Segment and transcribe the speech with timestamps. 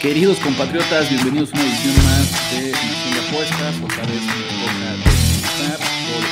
[0.00, 3.76] Queridos compatriotas, bienvenidos a una edición más de Nación de Apuestas.
[3.84, 4.32] Otra vez me
[6.08, 6.24] todo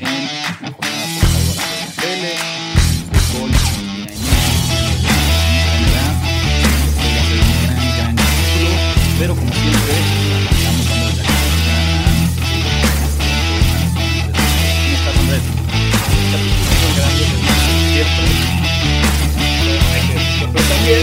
[0.00, 0.26] en
[0.60, 1.54] la jornada por favor
[2.02, 2.34] de la
[7.22, 8.14] ser un gran, gran.
[9.20, 9.94] Pero como siempre,
[10.58, 11.46] estamos dando la gracia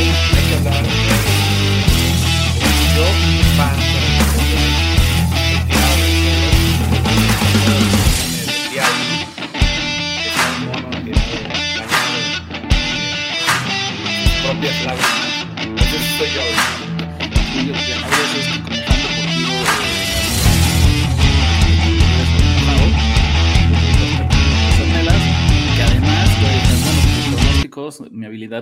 [0.10, 0.13] a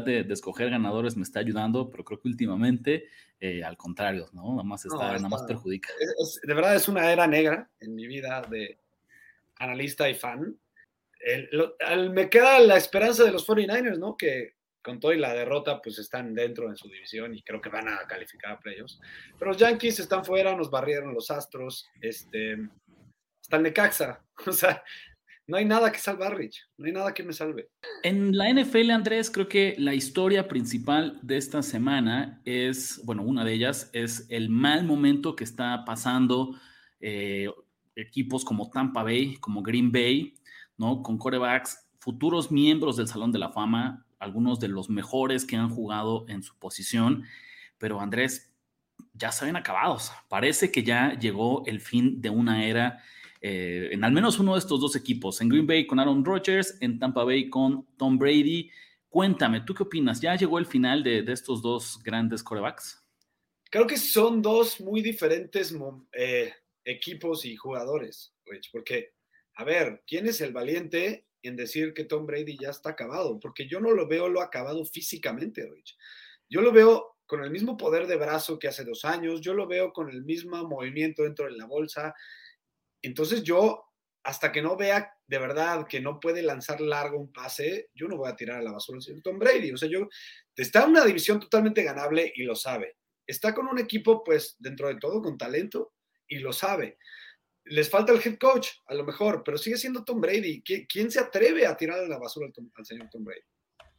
[0.02, 3.08] de, de escoger ganadores me está ayudando, pero creo que últimamente,
[3.40, 4.52] eh, al contrario, ¿no?
[4.52, 5.90] Nada más, está, No, nada más está- perjudica.
[6.20, 8.78] Es- de verdad es una era negra en mi vida de
[9.60, 10.58] analista y fan.
[11.20, 14.18] El- lo- al- me queda la esperanza de los 49ers, ¿no?
[14.18, 17.70] Que con todo y la derrota, pues están dentro en su división y creo que
[17.70, 19.00] van a calificar a playoffs.
[19.38, 22.58] Pero los Yankees están fuera, nos barrieron los Astros, este,
[23.40, 24.24] hasta el Necaxa.
[24.48, 24.84] O sea,
[25.48, 26.68] no hay nada que salvar, Rich.
[26.78, 27.70] No hay nada que me salve.
[28.04, 33.44] En la NFL, Andrés, creo que la historia principal de esta semana es, bueno, una
[33.44, 36.56] de ellas es el mal momento que está pasando
[37.00, 37.50] eh,
[37.96, 40.36] equipos como Tampa Bay, como Green Bay,
[40.78, 41.04] ¿no?
[41.04, 45.70] Con corebacks, futuros miembros del Salón de la Fama, algunos de los mejores que han
[45.70, 47.24] jugado en su posición,
[47.78, 48.54] pero Andrés,
[49.14, 50.12] ya se ven acabados.
[50.30, 53.04] Parece que ya llegó el fin de una era
[53.42, 56.78] eh, en al menos uno de estos dos equipos, en Green Bay con Aaron Rodgers,
[56.80, 58.70] en Tampa Bay con Tom Brady.
[59.10, 60.22] Cuéntame, ¿tú qué opinas?
[60.22, 63.04] ¿Ya llegó el final de, estos dos grandes corebacks?
[63.72, 65.76] Creo que son dos muy diferentes
[66.14, 66.54] eh,
[66.86, 69.16] equipos y jugadores, Rich, porque,
[69.56, 73.40] a ver, ¿quién es el valiente en decir que Tom Brady ya está acabado?
[73.40, 75.98] Porque yo no lo veo lo acabado físicamente, Rich.
[76.48, 79.66] Yo lo veo con el mismo poder de brazo que hace dos años, yo lo
[79.66, 82.14] veo con el mismo movimiento dentro de la bolsa.
[83.02, 83.84] Entonces yo,
[84.24, 88.18] hasta que no vea de verdad que no puede lanzar largo un pase, yo no
[88.18, 89.72] voy a tirar a la basura al señor Tom Brady.
[89.72, 90.08] O sea, yo,
[90.56, 92.96] está en una división totalmente ganable y lo sabe
[93.28, 95.94] está con un equipo, pues, dentro de todo, con talento
[96.28, 96.98] y lo sabe.
[97.64, 100.62] Les falta el head coach, a lo mejor, pero sigue siendo Tom Brady.
[100.64, 103.40] ¿Qui- ¿Quién se atreve a tirar a la basura al, al señor Tom Brady?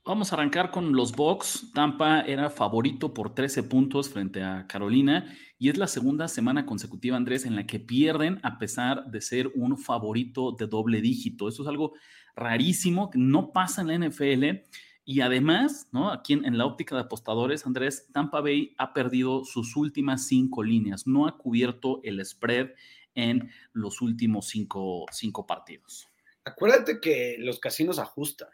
[0.04, 1.72] Vamos a arrancar con los Bucks.
[1.72, 7.16] Tampa era favorito por 13 puntos frente a Carolina y es la segunda semana consecutiva,
[7.16, 11.46] Andrés, en la que pierden a pesar de ser un favorito de doble dígito.
[11.46, 11.92] Eso es algo
[12.34, 14.64] rarísimo, que no pasa en la NFL.
[15.04, 16.10] Y además, ¿no?
[16.10, 21.06] Aquí en, la óptica de apostadores, Andrés, Tampa Bay ha perdido sus últimas cinco líneas,
[21.06, 22.70] no ha cubierto el spread
[23.14, 26.08] en los últimos cinco, cinco partidos.
[26.42, 28.50] Acuérdate que los casinos ajustan,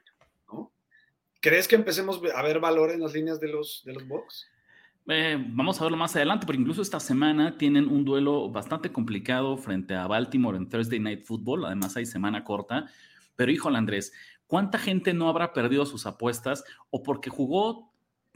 [0.46, 0.74] ¿no?
[1.40, 4.46] ¿Crees que empecemos a ver valor en las líneas de los, de los Bucks?
[5.10, 9.56] Eh, vamos a verlo más adelante, porque incluso esta semana tienen un duelo bastante complicado
[9.56, 11.64] frente a Baltimore en Thursday Night Football.
[11.64, 12.86] Además, hay semana corta.
[13.34, 14.12] Pero, híjole, Andrés,
[14.46, 17.87] ¿cuánta gente no habrá perdido sus apuestas o porque jugó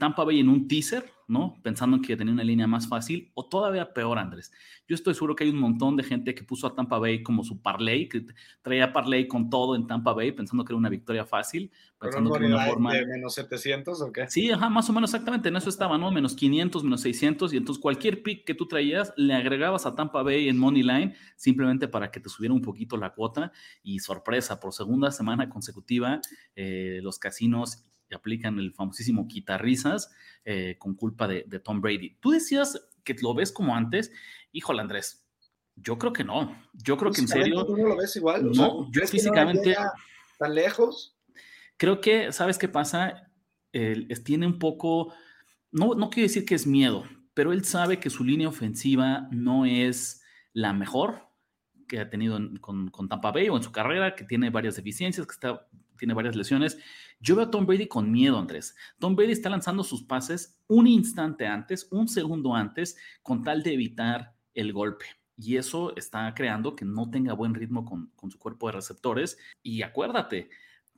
[0.03, 1.61] Tampa Bay en un teaser, ¿no?
[1.63, 4.51] Pensando en que tenía una línea más fácil, o todavía peor, Andrés.
[4.85, 7.41] Yo estoy seguro que hay un montón de gente que puso a Tampa Bay como
[7.45, 8.25] su parlay, que
[8.61, 12.33] traía parlay con todo en Tampa Bay, pensando que era una victoria fácil, ¿Pero pensando
[12.33, 12.93] un que era una forma.
[12.93, 14.27] de menos 700 o qué?
[14.27, 16.11] Sí, ajá, más o menos exactamente, en eso estaba, ¿no?
[16.11, 20.21] Menos 500, menos 600, y entonces cualquier pick que tú traías le agregabas a Tampa
[20.21, 23.53] Bay en Money Line simplemente para que te subiera un poquito la cuota.
[23.83, 26.19] Y sorpresa, por segunda semana consecutiva,
[26.57, 30.11] eh, los casinos aplican el famosísimo quitarrisas
[30.45, 32.17] eh, con culpa de, de Tom Brady.
[32.19, 34.11] Tú decías que lo ves como antes,
[34.51, 35.25] híjole, Andrés.
[35.75, 36.55] Yo creo que no.
[36.73, 37.65] Yo creo que en serio.
[37.65, 38.47] ¿Tú no lo ves igual?
[38.47, 39.75] O No, yo ¿crees que no físicamente-
[40.39, 41.17] tan lejos?
[41.77, 43.31] creo que, ¿sabes qué pasa?
[43.71, 45.13] Él tiene un poco,
[45.71, 49.65] no, no quiero decir que es miedo, pero él sabe que su línea ofensiva no
[49.65, 50.21] es
[50.53, 51.27] la mejor
[51.93, 54.75] que ha tenido en- con, con Tampa Bay o en su carrera, que tiene varias
[54.75, 55.67] deficiencias, que está,
[55.99, 56.79] tiene varias lesiones.
[57.19, 58.75] Yo veo a Tom Brady con miedo, Andrés.
[58.97, 63.73] Tom Brady está lanzando sus pases un instante antes, un segundo antes, con tal de
[63.73, 65.05] evitar el golpe.
[65.37, 69.37] Y eso está creando que no tenga buen ritmo con, con su cuerpo de receptores.
[69.61, 70.49] Y acuérdate,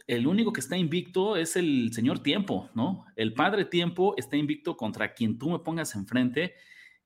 [0.07, 3.06] el único que está invicto es el señor tiempo, ¿no?
[3.18, 6.53] El padre tiempo está invicto contra quien tú me pongas enfrente.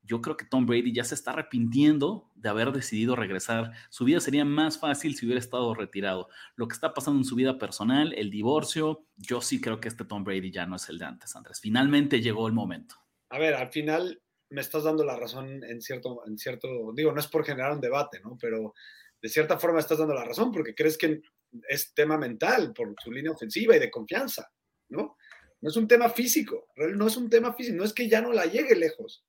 [0.01, 3.72] Yo creo que Tom Brady ya se está arrepintiendo de haber decidido regresar.
[3.90, 6.30] Su vida sería más fácil si hubiera estado retirado.
[6.56, 10.06] Lo que está pasando en su vida personal, el divorcio, yo sí creo que este
[10.06, 11.60] Tom Brady ya no es el de antes, Andrés.
[11.62, 12.96] Finalmente llegó el momento.
[13.30, 17.19] A ver, al final me estás dando la razón en cierto, en cierto, digo, no
[17.19, 18.38] es por generar un debate, ¿no?
[18.40, 18.74] Pero
[19.22, 21.22] de cierta forma estás dando la razón porque crees que
[21.68, 24.52] es tema mental por su línea ofensiva y de confianza,
[24.90, 25.18] ¿no?
[25.62, 28.31] No es un tema físico, no es un tema físico, no es que ya no
[28.31, 29.25] la llegue lejos.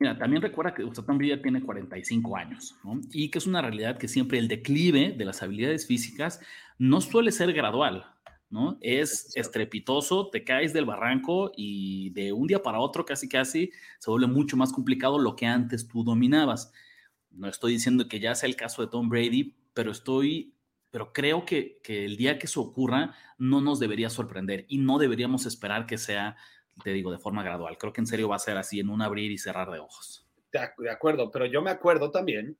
[0.00, 3.02] Mira, también recuerda que Tom Brady tiene 45 años, ¿no?
[3.12, 6.40] Y que es una realidad que siempre el declive de las habilidades físicas
[6.78, 8.06] no suele ser gradual,
[8.48, 8.78] ¿no?
[8.80, 14.10] Es estrepitoso, te caes del barranco y de un día para otro casi casi se
[14.10, 16.72] vuelve mucho más complicado lo que antes tú dominabas.
[17.30, 20.54] No estoy diciendo que ya sea el caso de Tom Brady, pero estoy
[20.90, 25.46] pero creo que, el día que eso ocurra no nos debería sorprender y no deberíamos
[25.46, 26.36] esperar que sea,
[26.82, 27.78] te digo, de forma gradual.
[27.78, 30.26] Creo que en serio va a ser así, en un abrir y cerrar de ojos.
[30.52, 32.58] De, acuerdo, pero yo me acuerdo también,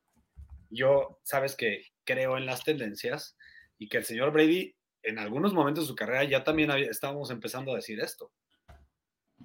[0.70, 3.36] yo, sabes que creo en las tendencias
[3.78, 7.72] y que el señor Brady en algunos momentos de su carrera ya también estábamos empezando
[7.72, 8.30] a decir esto.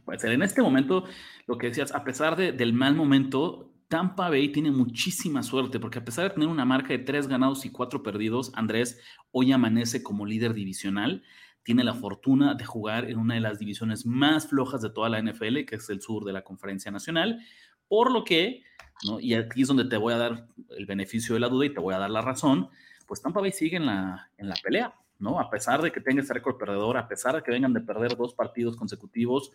[0.04, 1.06] Pues en este momento,
[1.48, 6.06] lo que decías, a pesar del mal momento, Tampa Bay tiene muchísima suerte porque a
[6.06, 9.00] pesar de tener una marca de tres ganados y cuatro perdidos, Andrés
[9.32, 11.24] hoy amanece como líder divisional.
[11.66, 15.20] Tiene la fortuna de jugar en una de las divisiones más flojas de toda la
[15.20, 17.42] NFL, que es el sur de la Conferencia Nacional.
[17.88, 18.64] Por lo que,
[19.04, 19.20] ¿no?
[19.20, 21.82] y aquí es donde te voy a dar el beneficio de la duda y te
[21.82, 22.70] voy a dar la razón,
[23.08, 25.40] pues Tampa Bay sigue en la, en la pelea, ¿no?
[25.40, 28.16] A pesar de que tenga ese récord perdedor, a pesar de que vengan de perder
[28.16, 29.52] dos partidos consecutivos,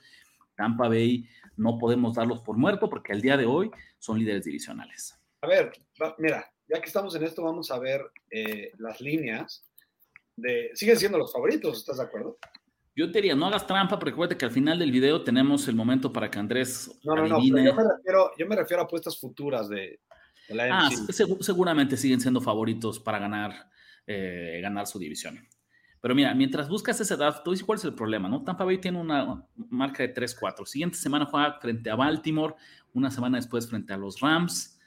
[0.57, 5.17] Tampa Bay no podemos darlos por muerto porque al día de hoy son líderes divisionales.
[5.43, 5.73] A ver,
[6.19, 9.65] mira, ya que estamos en esto, vamos a ver eh, las líneas
[10.41, 10.71] de...
[10.75, 12.39] Siguen siendo los favoritos, ¿estás de acuerdo?
[12.97, 15.75] Yo te diría, no hagas trampa, porque recuerda que al final del video tenemos el
[15.75, 16.91] momento para que Andrés.
[17.05, 20.01] No, no, no, yo me, refiero, yo me refiero a apuestas futuras de,
[20.49, 20.91] la Ah,
[21.41, 23.71] seguramente siguen siendo favoritos para ganar,
[24.07, 25.39] eh, ganar su división.
[26.01, 28.43] Pero mira, mientras buscas ese draft, tú dices cuál es el problema, ¿no?
[28.43, 30.67] Tampa Bay tiene una marca de 3-4.
[30.67, 32.55] Siguiente semana juega frente a Baltimore,
[32.95, 34.79] una semana después frente a los Rams,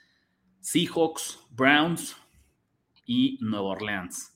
[0.60, 2.18] Seahawks, Browns
[3.06, 4.33] y Nueva Orleans.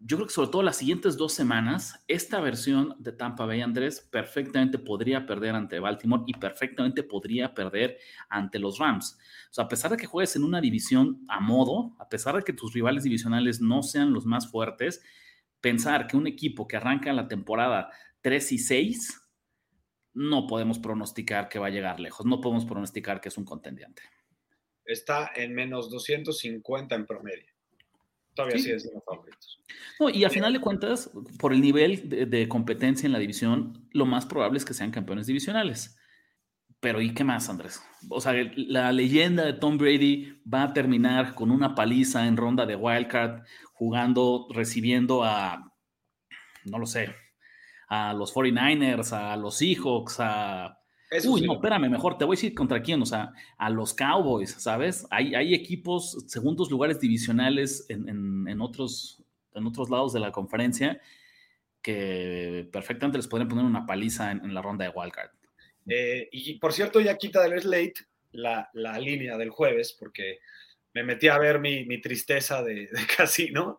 [0.00, 4.00] Yo creo que sobre todo las siguientes dos semanas, esta versión de Tampa Bay, Andrés,
[4.00, 7.98] perfectamente podría perder ante Baltimore y perfectamente podría perder
[8.28, 9.18] ante los Rams.
[9.50, 12.44] O sea, a pesar de que juegues en una división a modo, a pesar de
[12.44, 15.02] que tus rivales divisionales no sean los más fuertes,
[15.60, 17.90] pensar que un equipo que arranca la temporada
[18.20, 19.20] 3 y 6,
[20.14, 24.02] no podemos pronosticar que va a llegar lejos, no podemos pronosticar que es un contendiente.
[24.84, 27.57] Está en menos 250 en promedio.
[28.38, 29.58] Todavía sigue siendo favoritos.
[29.98, 34.06] No, y a final de cuentas, por el nivel de, competencia en la división, lo
[34.06, 35.98] más probable es que sean campeones divisionales.
[36.78, 37.82] Pero ¿y qué más, Andrés?
[38.08, 42.64] O sea, la leyenda de Tom Brady va a terminar con una paliza en ronda
[42.64, 43.42] de wildcard,
[43.72, 45.72] jugando, recibiendo a,
[46.64, 47.12] no lo sé,
[47.88, 50.78] a los 49ers, a los Seahawks, a...
[51.26, 54.50] Uy, no, espérame, mejor te voy a decir contra quién, o sea, a los Cowboys,
[54.50, 55.06] ¿sabes?
[55.10, 59.22] Hay, hay equipos, segundos lugares divisionales en, otros,
[59.54, 61.00] en otros lados de la conferencia
[61.80, 65.30] que perfectamente les podrían poner una paliza en, la ronda de wildcard.
[65.86, 67.94] Eh, y por cierto, ya quita del slate
[68.32, 70.40] la, la línea del jueves, porque
[70.94, 73.78] me metí a ver mi, tristeza de, casino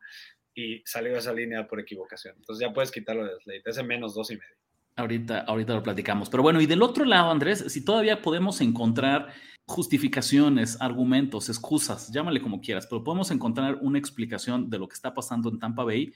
[0.53, 2.35] y salió esa línea por equivocación.
[2.37, 4.55] Entonces ya puedes quitarlo de Slate, ese menos dos y medio.
[4.99, 6.29] Ahorita, ahorita lo platicamos.
[6.29, 9.33] Pero bueno, y del otro lado, Andrés, si todavía podemos encontrar
[9.65, 15.13] justificaciones, argumentos, excusas, llámale como quieras, pero podemos encontrar una explicación de lo que está
[15.13, 16.13] pasando en Tampa Bay,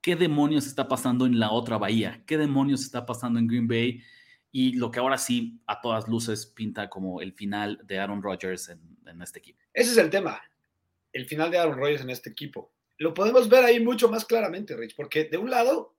[0.00, 4.02] qué demonios está pasando en la otra bahía, qué demonios está pasando en Green Bay
[4.50, 8.68] y lo que ahora sí a todas luces pinta como el final de Aaron Rodgers
[8.68, 9.60] en, en este equipo.
[9.72, 10.40] Ese es el tema,
[11.12, 12.72] el final de Aaron Rodgers en este equipo.
[12.98, 15.93] Lo podemos ver ahí mucho más claramente, Rich, porque de un lado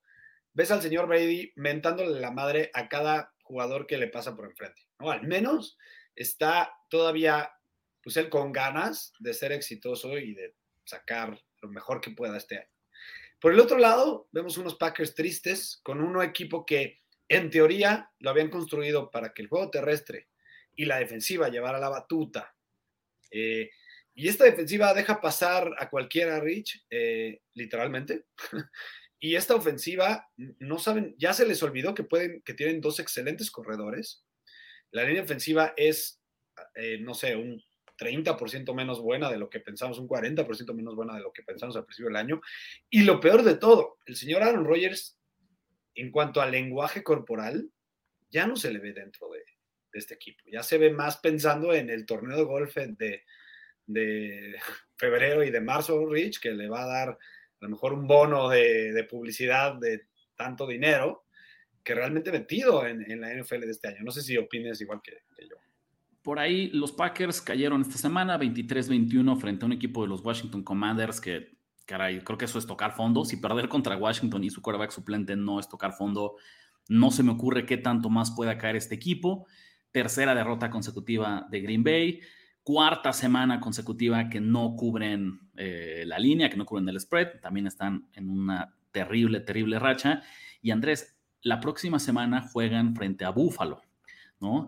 [0.55, 4.81] ves al señor Brady mentándole la madre a cada jugador que le pasa por enfrente,
[4.99, 5.11] ¿no?
[5.11, 5.77] Al menos
[6.15, 7.51] está todavía,
[8.01, 12.57] pues él con ganas de ser exitoso y de sacar lo mejor que pueda este
[12.57, 12.69] año.
[13.39, 18.31] Por el otro lado, vemos unos Packers tristes con un equipo que en teoría lo
[18.31, 20.29] habían construido para que el juego terrestre
[20.75, 22.55] y la defensiva llevara la batuta
[23.31, 23.69] eh,
[24.13, 28.25] y esta defensiva deja pasar a cualquiera, Rich, eh, literalmente.
[29.25, 33.49] Y esta ofensiva, no saben, ya se les olvidó que pueden, que tienen dos excelentes
[33.49, 34.23] corredores.
[34.91, 36.21] La línea ofensiva es,
[36.75, 37.59] eh, no sé, un
[37.97, 41.75] 30% menos buena de lo que pensamos, un 40% menos buena de lo que pensamos
[41.75, 42.39] al principio del año.
[42.87, 45.17] Y lo peor de todo, el señor Aaron Rodgers,
[45.95, 47.71] en cuanto al lenguaje corporal,
[48.29, 49.41] ya no se le ve dentro de,
[49.93, 50.43] este equipo.
[50.51, 53.23] Ya se ve más pensando en el torneo de golf de,
[54.97, 57.17] febrero y de marzo, Rich, que le va a dar
[57.61, 61.25] a lo mejor un bono de, publicidad de tanto dinero
[61.83, 63.99] que realmente metido en, la NFL de este año.
[64.03, 65.13] No sé si opines igual que
[65.47, 65.55] yo.
[66.25, 70.63] Por ahí los Packers cayeron esta semana 23-21 frente a un equipo de los Washington
[70.63, 73.23] Commanders que, creo que eso es tocar fondo.
[73.25, 76.37] Si perder contra Washington y su quarterback suplente no es tocar fondo,
[76.89, 79.45] no se me ocurre qué tanto más pueda caer este equipo.
[79.91, 82.21] Tercera derrota consecutiva de Green Bay.
[82.65, 87.39] Cuarta semana consecutiva que no cubren eh, la línea, que no cubren el spread.
[87.39, 90.21] También están en una terrible, terrible racha.
[90.61, 93.81] Y Andrés, la próxima semana juegan frente a Buffalo.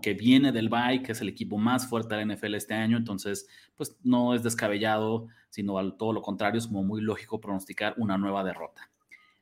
[0.01, 2.98] Que viene del Bay, que es el equipo más fuerte de la NFL este año,
[2.98, 7.94] entonces, pues no es descabellado, sino al todo lo contrario, es como muy lógico pronosticar
[7.98, 8.89] una nueva derrota.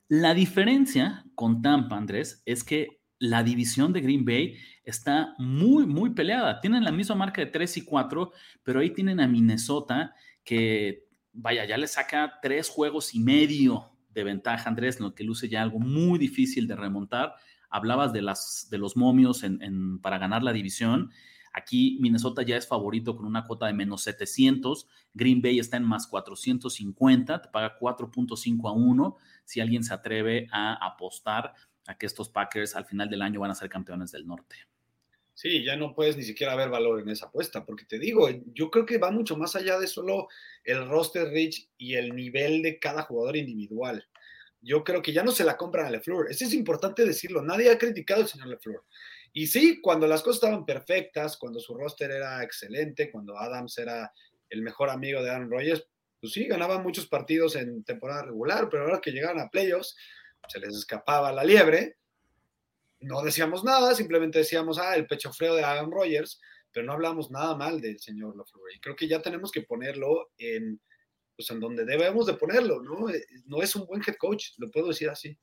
[0.10, 6.12] La diferencia con Tampa, Andrés, es que la división de Green Bay está muy, muy
[6.12, 6.60] peleada.
[6.60, 8.32] Tienen la misma marca de 3 y 4,
[8.64, 14.24] pero ahí tienen a Minnesota que, vaya, ya le saca tres juegos y medio de
[14.24, 17.36] ventaja, Andrés, lo que luce ya algo muy difícil de remontar
[17.76, 21.12] hablabas de, las, de los momios en, para ganar la división.
[21.54, 24.88] Aquí Minnesota ya es favorito con una cuota de menos 700.
[25.14, 30.48] Green Bay está en más 450, te paga 4.5 a 1 si alguien se atreve
[30.52, 31.54] a apostar
[31.88, 34.56] a que estos Packers al final del año van a ser campeones del norte.
[35.34, 38.72] Sí, ya no puedes ni siquiera ver valor en esa apuesta, porque te digo, yo
[38.72, 40.27] creo que va mucho más allá de solo
[40.63, 44.08] el roster rich y el nivel de cada jugador individual
[44.65, 46.30] yo creo que ya no se la compran a LeFleur.
[46.30, 47.44] Eso es importante decirlo.
[47.44, 48.84] Nadie ha criticado al señor LeFleur.
[49.32, 54.12] Y sí, cuando las cosas estaban perfectas, cuando su roster era excelente, cuando Adams era
[54.50, 55.88] el mejor amigo de Aaron Rodgers,
[56.20, 59.96] pues sí, ganaban muchos partidos en temporada regular, pero ahora que llegaban a playoffs,
[60.48, 61.98] se les escapaba la liebre.
[63.00, 66.40] No decíamos nada, simplemente decíamos, ah, el pecho frío de Aaron Rodgers,
[66.72, 68.74] pero no hablamos nada mal del señor LeFleur.
[68.75, 70.80] Y creo que ya tenemos que ponerlo en
[71.36, 73.10] pues en donde debemos de ponerlo, ¿no?
[73.10, 75.38] Eh, no es un buen head coach, lo puedo decir así.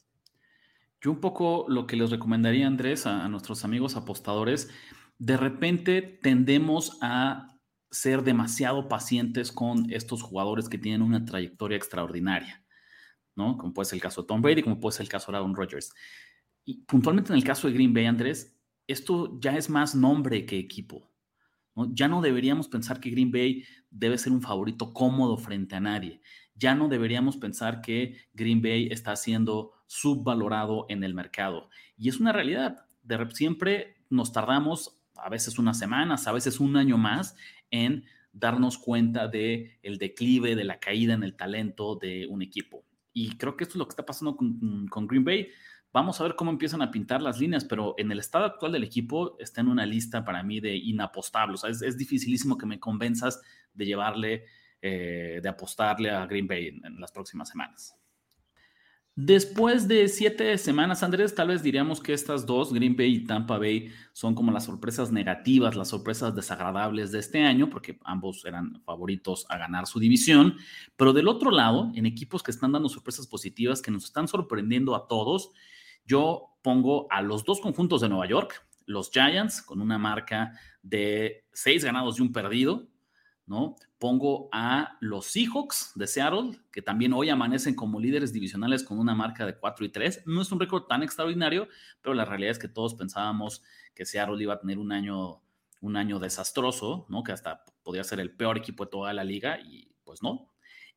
[1.00, 4.70] Yo un poco lo que les recomendaría, Andrés, a, nuestros amigos apostadores,
[5.18, 7.58] de repente tendemos a
[7.90, 12.61] ser demasiado pacientes con estos jugadores que tienen una trayectoria extraordinaria,
[13.36, 13.56] ¿no?
[13.56, 15.54] Como puede ser el caso de Tom Brady, como puede ser el caso de Aaron
[15.54, 15.92] Rodgers.
[16.64, 20.58] Y puntualmente en el caso de Green Bay, Andrés, esto ya es más nombre que
[20.58, 21.10] equipo.
[21.74, 26.20] Ya no deberíamos pensar que Green Bay debe ser un favorito cómodo frente a nadie.
[26.54, 31.70] Ya no deberíamos pensar que Green Bay está siendo subvalorado en el mercado.
[31.96, 32.86] Y es una realidad.
[33.02, 37.36] De, siempre nos tardamos a veces unas semanas, a veces un año más
[37.70, 42.84] en darnos cuenta de el declive, de la caída en el talento de un equipo.
[43.12, 45.48] Y creo que esto es lo que está pasando con, con Green Bay.
[45.92, 48.84] Vamos a ver cómo empiezan a pintar las líneas, pero en el estado actual del
[48.84, 51.64] equipo está en una lista para mí de inapostables.
[51.64, 53.42] es, dificilísimo que me convenzas
[53.74, 54.46] de llevarle,
[54.80, 57.94] eh, de apostarle a Green Bay en, las próximas semanas.
[59.14, 63.58] Después de siete semanas, Andrés, tal vez diríamos que estas dos, Green Bay y Tampa
[63.58, 68.80] Bay, son como las sorpresas negativas, las sorpresas desagradables de este año, porque ambos eran
[68.84, 70.56] favoritos a ganar su división.
[70.96, 74.94] Pero del otro lado, en equipos que están dando sorpresas positivas, que nos están sorprendiendo
[74.96, 75.50] a todos,
[76.06, 80.52] yo pongo a los dos conjuntos de Nueva York, los Giants, con una marca
[80.82, 82.88] de seis ganados y un perdido,
[83.52, 83.76] ¿no?
[83.98, 89.14] Pongo a los Seahawks de Seattle, que también hoy amanecen como líderes divisionales con una
[89.14, 90.22] marca de 4 y 3.
[90.24, 91.68] No es un récord tan extraordinario,
[92.00, 93.62] pero la realidad es que todos pensábamos
[93.94, 95.42] que Seattle iba a tener un año,
[95.82, 97.22] un año desastroso, ¿no?
[97.22, 100.50] Que hasta podría ser el peor equipo de toda la liga y pues no.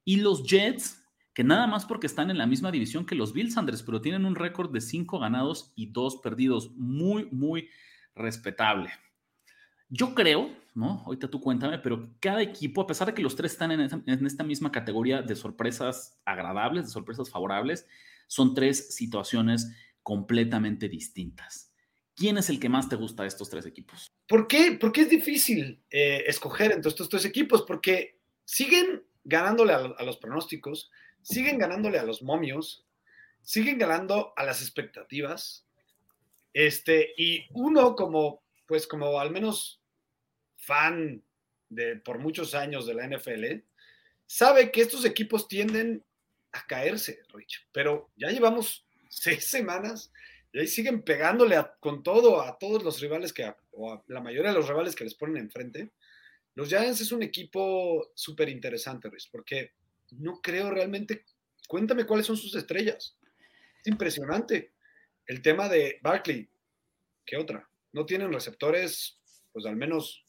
[0.06, 3.58] Y los Jets, que nada más porque están en la misma división que los Bills,
[3.58, 6.72] Andrés, pero tienen un récord de cinco ganados y dos perdidos.
[6.78, 7.68] Muy, muy
[8.16, 8.92] respetable.
[9.90, 11.04] Yo creo, ¿no?
[11.06, 14.44] Ahorita tú cuéntame, pero cada equipo, a pesar de que los tres están en, esta
[14.44, 17.88] misma categoría de sorpresas agradables, de sorpresas favorables,
[18.28, 21.72] son tres situaciones completamente distintas.
[22.16, 24.08] ¿Quién es el que más te gusta de estos tres equipos?
[24.28, 24.78] ¿Por qué?
[24.80, 30.92] Porque es difícil eh, escoger entre estos tres equipos, porque siguen ganándole a los pronósticos,
[31.22, 32.86] siguen ganándole a los momios,
[33.42, 35.68] siguen ganando a las expectativas.
[36.54, 39.82] Este, y uno como, pues como al menos
[40.56, 41.24] fan
[41.70, 43.64] de por muchos años de la NFL,
[44.26, 46.04] sabe que estos equipos tienden
[46.52, 47.68] a caerse, Rich.
[47.72, 50.12] Pero ya llevamos seis semanas
[50.52, 54.52] y ahí siguen pegándole con todo a todos los rivales que, o a la mayoría
[54.52, 55.92] de los rivales que les ponen enfrente.
[56.54, 59.74] Los Giants es un equipo súper interesante, Rich, porque
[60.12, 61.26] no creo realmente.
[61.68, 63.18] Cuéntame cuáles son sus estrellas.
[63.82, 64.74] Es impresionante.
[65.28, 66.48] El tema de Barkley,
[67.26, 67.68] ¿qué otra?
[67.96, 69.22] No tienen receptores,
[69.54, 70.26] pues al menos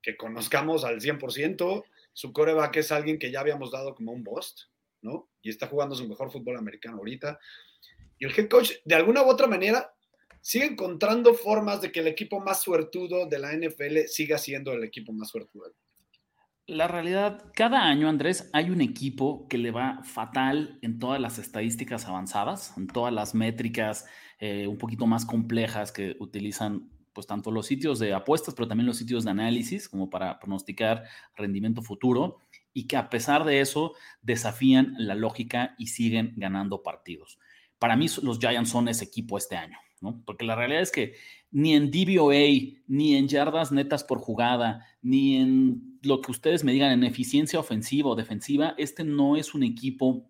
[0.00, 1.84] que conozcamos al 100%.
[2.14, 4.62] Su coreback es alguien que ya habíamos dado como un bust,
[5.02, 5.28] ¿no?
[5.42, 7.38] Y está jugando su mejor fútbol americano ahorita.
[8.18, 9.94] Y el head coach, de alguna u otra manera,
[10.40, 14.84] sigue encontrando formas de que el equipo más suertudo de la NFL siga siendo el
[14.84, 15.74] equipo más suertudo.
[16.66, 21.38] La realidad, cada año, Andrés, hay un equipo que le va fatal en todas las
[21.38, 24.06] estadísticas avanzadas, en todas las métricas
[24.38, 28.86] eh, un poquito más complejas que utilizan pues tanto los sitios de apuestas, pero también
[28.86, 31.04] los sitios de análisis, como para pronosticar
[31.36, 32.38] rendimiento futuro,
[32.74, 37.38] y que a pesar de eso desafían la lógica y siguen ganando partidos.
[37.78, 40.22] Para mí los Giants son ese equipo este año, ¿no?
[40.26, 41.14] Porque la realidad es que
[41.52, 46.72] ni en DVOA, ni en yardas netas por jugada, ni en lo que ustedes me
[46.72, 50.28] digan en eficiencia ofensiva o defensiva, este no es un equipo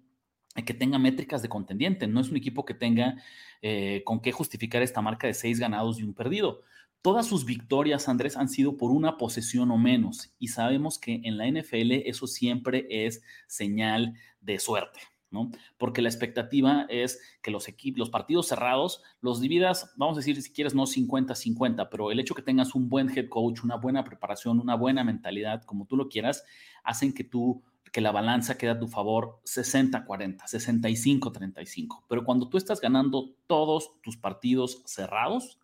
[0.62, 3.16] que tenga métricas de contendiente, no es un equipo que tenga
[3.62, 6.62] eh, con qué justificar esta marca de seis ganados y un perdido.
[7.02, 11.37] Todas sus victorias, Andrés, han sido por una posesión o menos y sabemos que en
[11.37, 15.00] la NFL eso siempre es señal de suerte.
[15.34, 15.50] ¿no?
[15.76, 20.52] Porque la expectativa es que los los partidos cerrados, los dividas, vamos a decir, si
[20.52, 24.61] quieres, no 50-50, pero el hecho que tengas un buen head coach, una buena preparación,
[24.61, 26.44] una buena mentalidad, como tú lo quieras,
[26.84, 32.04] hacen que tú que la balanza quede a tu favor 60-40, 65-35.
[32.08, 35.58] Pero cuando tú estás ganando todos tus partidos cerrados,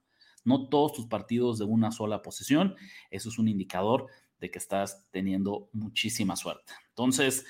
[0.45, 2.77] no todos tus partidos de una sola posesión,
[3.11, 4.07] eso es un indicador
[4.41, 6.73] de que estás teniendo muchísima suerte.
[6.89, 7.45] Entonces,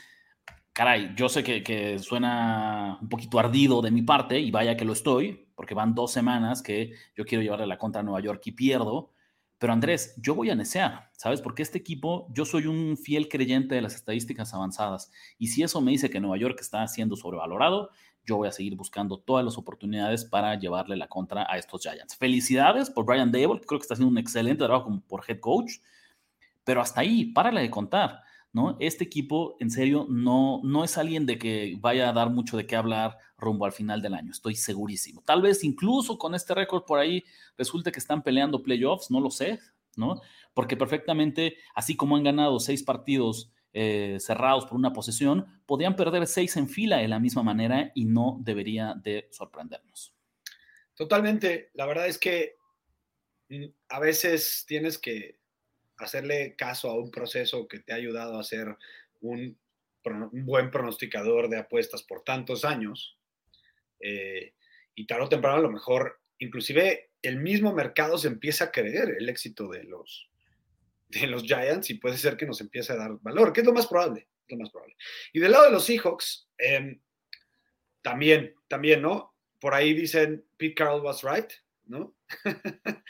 [0.73, 4.85] caray, yo sé que, que, suena un poquito ardido de mi parte y vaya que
[4.85, 8.43] lo estoy, porque van dos semanas que yo quiero llevarle la contra a Nueva York
[8.47, 9.13] y pierdo,
[9.61, 11.43] pero Andrés, yo voy a necear, ¿sabes?
[11.43, 15.13] Porque este equipo, yo soy un fiel creyente de las estadísticas avanzadas.
[15.39, 17.91] Y si eso me dice que Nueva York está siendo sobrevalorado,
[18.25, 22.17] yo voy a seguir buscando todas las oportunidades para llevarle la contra a estos Giants.
[22.17, 25.41] Felicidades por Brian Dable, que creo que está haciendo un excelente trabajo como por head
[25.41, 25.73] coach.
[26.65, 28.23] Pero hasta ahí, párale de contar.
[28.53, 28.77] ¿No?
[28.81, 32.67] Este equipo, en serio, no, no es alguien de que vaya a dar mucho de
[32.67, 35.23] qué hablar rumbo al final del año, estoy segurísimo.
[35.25, 37.25] Tal vez incluso con este récord por ahí
[37.57, 39.61] resulte que están peleando playoffs, no lo sé,
[39.97, 40.21] ¿no?
[40.55, 46.27] Porque perfectamente, así como han ganado seis partidos eh, cerrados por una posesión, podían perder
[46.27, 50.15] seis en fila de la misma manera y no debería de sorprendernos.
[50.95, 52.57] Totalmente, la verdad es que
[53.49, 55.40] mm, a veces tienes que
[56.07, 58.77] hacerle caso a un proceso que te ha ayudado a ser
[59.21, 59.59] un,
[60.33, 63.19] buen pronosticador de apuestas por tantos años.
[64.01, 64.55] Eh,
[64.95, 69.17] y tarde o temprano a lo mejor, inclusive el mismo mercado se empieza a creer
[69.19, 70.31] el éxito de los,
[71.09, 73.73] de los Giants y puede ser que nos empiece a dar valor, que es lo
[73.73, 74.29] más probable.
[74.49, 74.97] Lo más probable.
[75.33, 77.01] Y del lado de los Seahawks, em,
[78.03, 79.35] también, también, ¿no?
[79.61, 81.53] Por ahí dicen, Pete Carroll was right,
[81.85, 82.17] ¿no?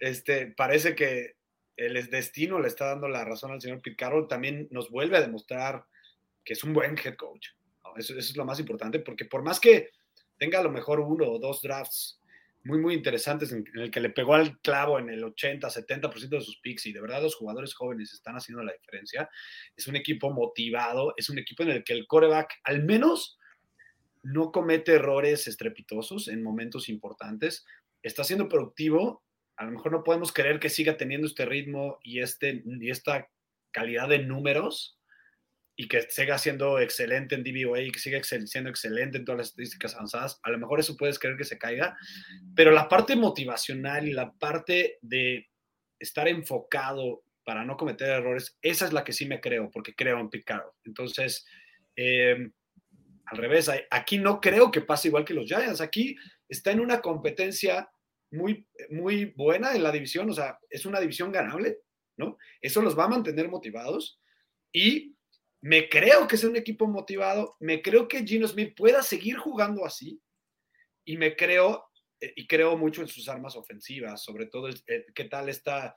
[0.00, 1.36] este, parece que
[1.76, 5.84] el destino le está dando la razón al señor Pete también nos vuelve a demostrar
[6.44, 7.48] que es un buen head coach.
[7.96, 9.90] Eso, es lo más importante, porque por más que
[10.38, 12.18] tenga a lo mejor uno o dos drafts
[12.64, 16.40] muy, muy interesantes en, el que le pegó al clavo en el 80, 70% de
[16.40, 19.28] sus picks y de verdad los jugadores jóvenes están haciendo la diferencia.
[19.76, 23.38] Es un equipo motivado, es un equipo en el que el coreback al menos
[24.22, 27.66] no comete errores estrepitosos en momentos importantes,
[28.02, 29.22] está siendo productivo
[29.56, 33.28] a lo mejor no podemos creer que siga teniendo este ritmo y, este, y esta
[33.70, 34.98] calidad de números
[35.76, 39.48] y que siga siendo excelente en DVOA y que siga siendo excelente en todas las
[39.48, 40.38] estadísticas avanzadas.
[40.42, 41.96] A lo mejor eso puedes creer que se caiga,
[42.54, 45.48] pero la parte motivacional y la parte de
[45.98, 50.20] estar enfocado para no cometer errores, esa es la que sí me creo, porque creo
[50.20, 51.44] en Pete Entonces,
[51.96, 52.50] eh,
[53.26, 55.80] al revés, aquí no creo que pase igual que los Giants.
[55.80, 56.16] Aquí
[56.48, 57.90] está en una competencia
[58.32, 61.78] muy, muy buena en la división, o sea, es una división ganable,
[62.16, 62.38] ¿no?
[62.60, 64.20] Eso los va a mantener motivados
[64.72, 65.14] y
[65.60, 69.84] me creo que es un equipo motivado, me creo que Gino Smith pueda seguir jugando
[69.84, 70.20] así
[71.04, 71.84] y me creo,
[72.20, 74.68] eh, y creo mucho en sus armas ofensivas, sobre todo
[75.14, 75.94] qué tal está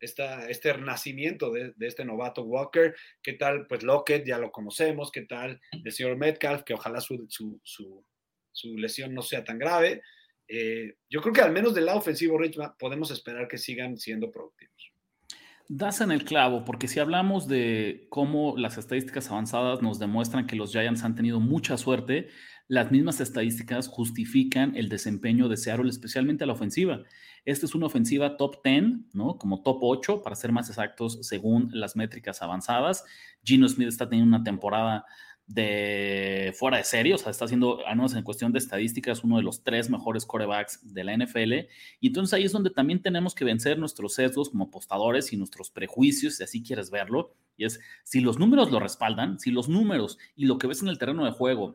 [0.00, 5.60] este renacimiento de, este novato Walker, qué tal, pues Lockett, ya lo conocemos, qué tal
[5.72, 7.60] el señor Metcalf, que ojalá su, su,
[8.52, 10.02] su lesión no sea tan grave,
[10.50, 14.30] eh, yo creo que al menos del lado ofensivo, Rich, podemos esperar que sigan siendo
[14.30, 14.92] productivos.
[15.68, 20.56] Das en el clavo, porque si hablamos de cómo las estadísticas avanzadas nos demuestran que
[20.56, 22.28] los Giants han tenido mucha suerte,
[22.66, 27.04] las mismas estadísticas justifican el desempeño de Seattle, especialmente a la ofensiva.
[27.44, 29.38] Esta es una ofensiva top 10, ¿no?
[29.38, 33.04] Como top 8, para ser más exactos, según las métricas avanzadas.
[33.44, 35.04] Gino Smith está teniendo una temporada
[35.50, 39.36] de fuera de serie, o sea, está haciendo, al menos en cuestión de estadísticas, uno
[39.36, 41.52] de los tres mejores corebacks de la NFL.
[41.98, 45.68] Y entonces ahí es donde también tenemos que vencer nuestros sesgos como apostadores y nuestros
[45.70, 47.34] prejuicios, si así quieres verlo.
[47.56, 50.88] Y es, si los números lo respaldan, si los números y lo que ves en
[50.88, 51.74] el terreno de juego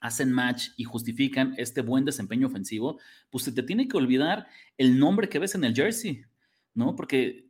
[0.00, 2.98] hacen match y justifican este buen desempeño ofensivo,
[3.30, 6.24] pues se te tiene que olvidar el nombre que ves en el jersey,
[6.74, 6.96] ¿no?
[6.96, 7.45] Porque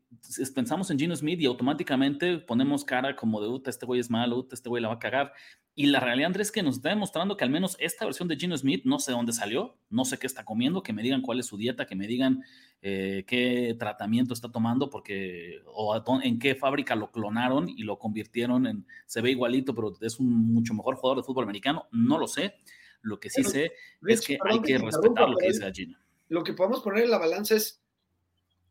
[0.55, 4.39] pensamos en Gino Smith y automáticamente ponemos cara como de, Uta, este güey es malo,
[4.39, 5.33] Uta, este güey la va a cagar.
[5.75, 8.37] Y la realidad, Andrés, es que nos está demostrando que al menos esta versión de
[8.37, 11.39] Gino Smith, no sé dónde salió, no sé qué está comiendo, que me digan cuál
[11.39, 12.43] es su dieta, que me digan
[12.81, 18.67] eh, qué tratamiento está tomando, porque, o en qué fábrica lo clonaron y lo convirtieron
[18.67, 22.27] en, se ve igualito, pero es un mucho mejor jugador de fútbol americano, no lo
[22.27, 22.55] sé.
[23.03, 23.73] Lo que sí sé
[24.09, 25.99] es que hay que respetar lo que dice Gino.
[26.29, 27.86] Lo que podemos poner en la balanza es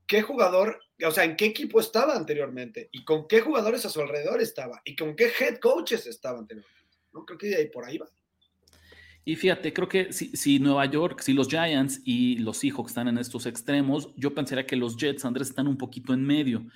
[0.08, 4.02] qué jugador o sea, en qué equipo estaba anteriormente y con qué jugadores a su
[4.02, 6.98] alrededor estaba y con qué head coaches estaba anteriormente.
[7.14, 7.26] ¿no?
[7.26, 8.08] Creo que de ahí por ahí va.
[9.26, 13.18] Y fíjate, creo que si, Nueva York, si los Giants y los Seahawks están en
[13.18, 16.68] estos extremos, yo pensaría que los Jets, Andrés, están un poquito en medio.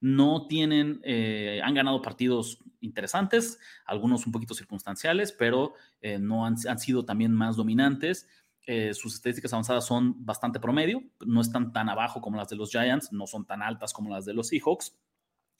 [0.00, 6.54] No tienen, eh, han ganado partidos interesantes, algunos un poquito circunstanciales, pero eh, no han,
[6.68, 8.28] han sido también más dominantes.
[8.68, 12.70] Eh, sus estadísticas avanzadas son bastante promedio, no están tan abajo como las de los
[12.70, 14.98] Giants, no son tan altas como las de los Seahawks.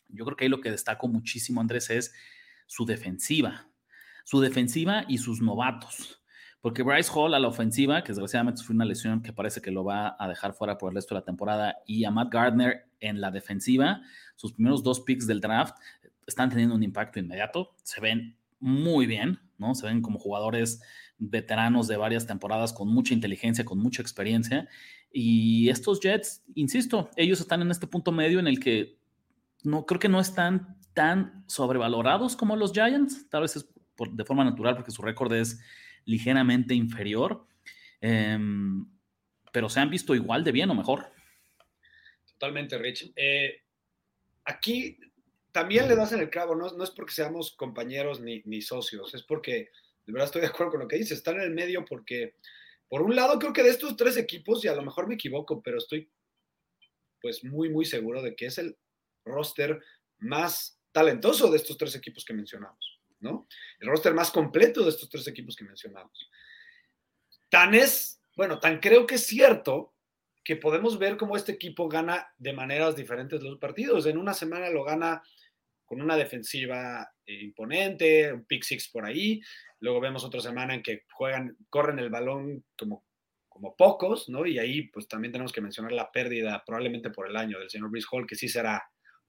[0.09, 2.13] Yo creo que ahí lo que destaco muchísimo, Andrés, es
[2.67, 3.69] su defensiva,
[4.25, 6.21] su defensiva y sus novatos.
[6.61, 9.85] Porque Bryce Hall a la ofensiva, que desgraciadamente fue una lesión que parece que lo
[9.85, 13.21] va a dejar fuera por el resto de la temporada, y a Matt Gardner en
[13.21, 14.01] la defensiva,
[14.35, 15.77] sus primeros dos picks del draft
[16.27, 19.77] están teniendo un impacto inmediato, se ven muy bien, ¿no?
[19.77, 20.83] Se ven como jugadores
[21.19, 24.69] veteranos de varias temporadas con mucha inteligencia, con mucha experiencia.
[25.11, 28.99] Y estos Jets, insisto, ellos están en este punto medio en el que
[29.63, 33.69] no creo que no están tan sobrevalorados como los Giants, tal vez es
[34.13, 35.61] de forma natural porque su récord es
[36.05, 37.47] ligeramente inferior,
[38.01, 38.87] em,
[39.53, 41.13] pero se han visto igual de bien o mejor.
[42.33, 43.13] Totalmente, Rich.
[43.17, 43.63] Eh,
[44.45, 44.99] aquí
[45.53, 49.15] también le das en el clavo, no, no es porque seamos compañeros ni, ni socios,
[49.15, 49.71] es porque
[50.07, 52.37] de verdad estoy de acuerdo con lo que dice, están en el medio porque,
[52.89, 55.61] por un lado, creo que de estos tres equipos, y a lo mejor me equivoco,
[55.63, 56.11] pero estoy
[57.21, 58.79] pues muy, muy seguro de que es el
[59.25, 59.83] roster
[60.19, 63.49] más talentoso de estos tres equipos que mencionamos, ¿no?
[63.81, 66.31] El roster más completo de estos tres equipos que mencionamos.
[67.49, 69.95] Tan es, bueno, tan creo que es cierto
[70.45, 74.07] que podemos ver cómo este equipo gana de maneras diferentes los partidos.
[74.07, 75.21] En una semana lo gana
[75.85, 79.41] con una defensiva eh, imponente, un pick six por ahí.
[79.81, 83.05] Luego vemos otra semana en que juegan, corren el balón como,
[83.49, 84.47] como pocos, ¿no?
[84.47, 87.91] Y ahí pues también tenemos que mencionar la pérdida probablemente por el año del señor
[87.91, 88.83] Brice Hall, que sí será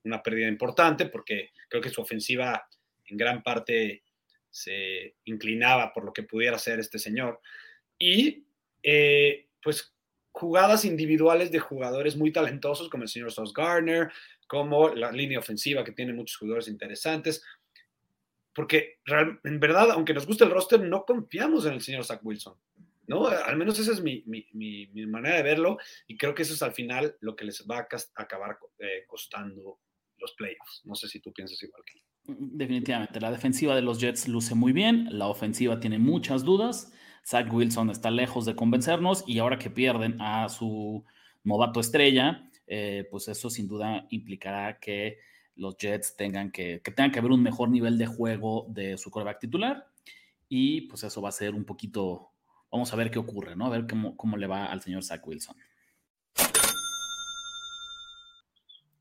[0.04, 2.66] una pérdida importante porque creo que su ofensiva
[3.06, 4.04] en gran parte
[4.50, 7.40] se inclinaba por lo que pudiera ser este señor.
[7.98, 8.44] Y
[8.82, 9.94] eh, pues
[10.32, 14.10] jugadas individuales de jugadores muy talentosos como el señor Sauce Garner,
[14.46, 17.44] como la línea ofensiva que tiene muchos jugadores interesantes.
[18.58, 18.98] Porque
[19.44, 22.56] en verdad, aunque nos guste el roster, no confiamos en el señor Zach Wilson.
[23.06, 23.28] ¿no?
[23.28, 24.24] Al menos esa es mi,
[25.06, 27.86] manera de verlo y creo que eso es al final lo que les va a
[28.16, 29.78] acabar eh, costando
[30.18, 30.82] los playoffs.
[30.82, 32.02] No sé si tú piensas igual que.
[32.26, 36.92] Definitivamente, la defensiva de los Jets luce muy bien, la ofensiva tiene muchas dudas,
[37.24, 41.04] Zach Wilson está lejos de convencernos y ahora que pierden a su
[41.44, 45.18] novato estrella, eh, pues eso sin duda implicará que
[45.58, 49.10] los Jets tengan que, que tengan que haber un mejor nivel de juego de su
[49.10, 49.86] quarterback titular.
[50.48, 52.30] Y pues eso va a ser un poquito,
[52.70, 53.66] vamos a ver qué ocurre, ¿no?
[53.66, 55.56] A ver cómo, cómo le va al señor Zach Wilson.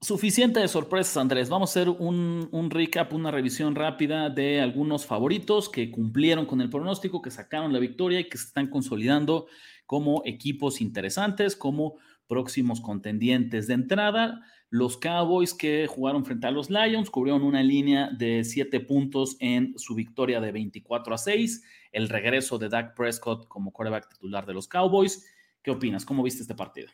[0.01, 1.49] Suficiente de sorpresas, Andrés.
[1.49, 6.61] Vamos a hacer un, un, recap, una revisión rápida de algunos favoritos que cumplieron con
[6.61, 9.47] el pronóstico, que sacaron la victoria y que se están consolidando
[9.85, 14.41] como equipos interesantes, como próximos contendientes de entrada.
[14.69, 19.77] Los Cowboys que jugaron frente a los Lions cubrieron una línea de 7 puntos en
[19.77, 21.63] su victoria de 24 a 6.
[21.93, 25.25] El regreso de Dak Prescott como quarterback titular de los Cowboys.
[25.63, 26.05] ¿Qué opinas?
[26.05, 26.89] ¿Cómo viste este partido?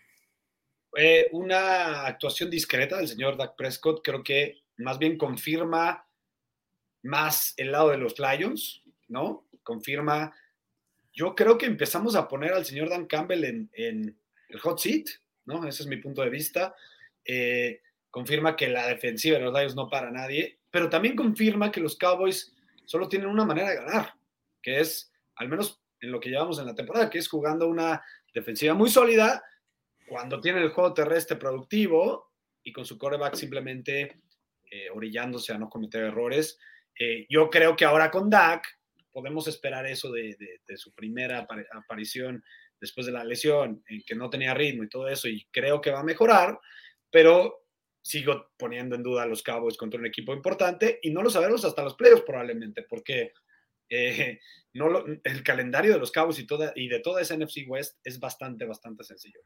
[1.31, 4.01] una actuación discreta del señor Dak Prescott.
[4.03, 6.07] Creo que más bien confirma
[7.01, 9.47] más el lado de los Lions, ¿no?
[9.63, 10.31] Confirma.
[11.12, 14.15] Yo creo que empezamos a poner al señor Dan Campbell en, en
[14.49, 15.07] el hot seat
[15.45, 15.67] ¿no?
[15.67, 16.75] Ese es mi punto de vista.
[17.25, 21.71] Eh, confirma que la defensiva de los Lions no para a nadie, pero también confirma
[21.71, 22.55] que los Cowboys
[22.86, 24.13] solo tienen una manera de ganar,
[24.62, 28.03] que es, al menos en lo que llevamos en la temporada, que es jugando una
[28.33, 29.43] defensiva muy sólida,
[30.07, 34.21] cuando tiene el juego terrestre productivo y con su coreback simplemente
[34.69, 36.59] eh, orillándose a no cometer errores.
[36.99, 38.65] Eh, yo creo que ahora con Dak
[39.12, 40.36] podemos esperar eso de,
[40.67, 42.43] de, su primera aparición
[42.79, 45.91] después de la lesión, en que no tenía ritmo y todo eso, y creo que
[45.91, 46.59] va a mejorar,
[47.13, 47.67] pero
[48.02, 51.63] sigo poniendo en duda a los Cowboys contra un equipo importante y no lo sabremos
[51.63, 53.34] hasta los playoffs probablemente, porque
[53.88, 54.39] eh,
[54.73, 54.88] no
[55.23, 56.43] el calendario de los Cowboys
[56.76, 59.41] y de toda esa NFC West es bastante, bastante sencillo.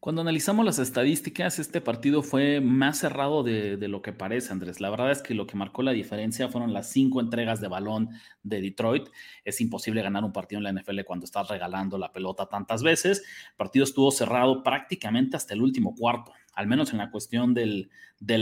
[0.00, 4.80] Cuando analizamos las estadísticas, este partido fue más cerrado de, de, lo que parece, Andrés.
[4.80, 8.10] La verdad es que lo que marcó la diferencia fueron las cinco entregas de balón
[8.42, 9.08] de Detroit.
[9.44, 13.24] Es imposible ganar un partido en la NFL cuando estás regalando la pelota tantas veces.
[13.50, 17.88] El partido estuvo cerrado prácticamente hasta el último cuarto al menos en la cuestión del,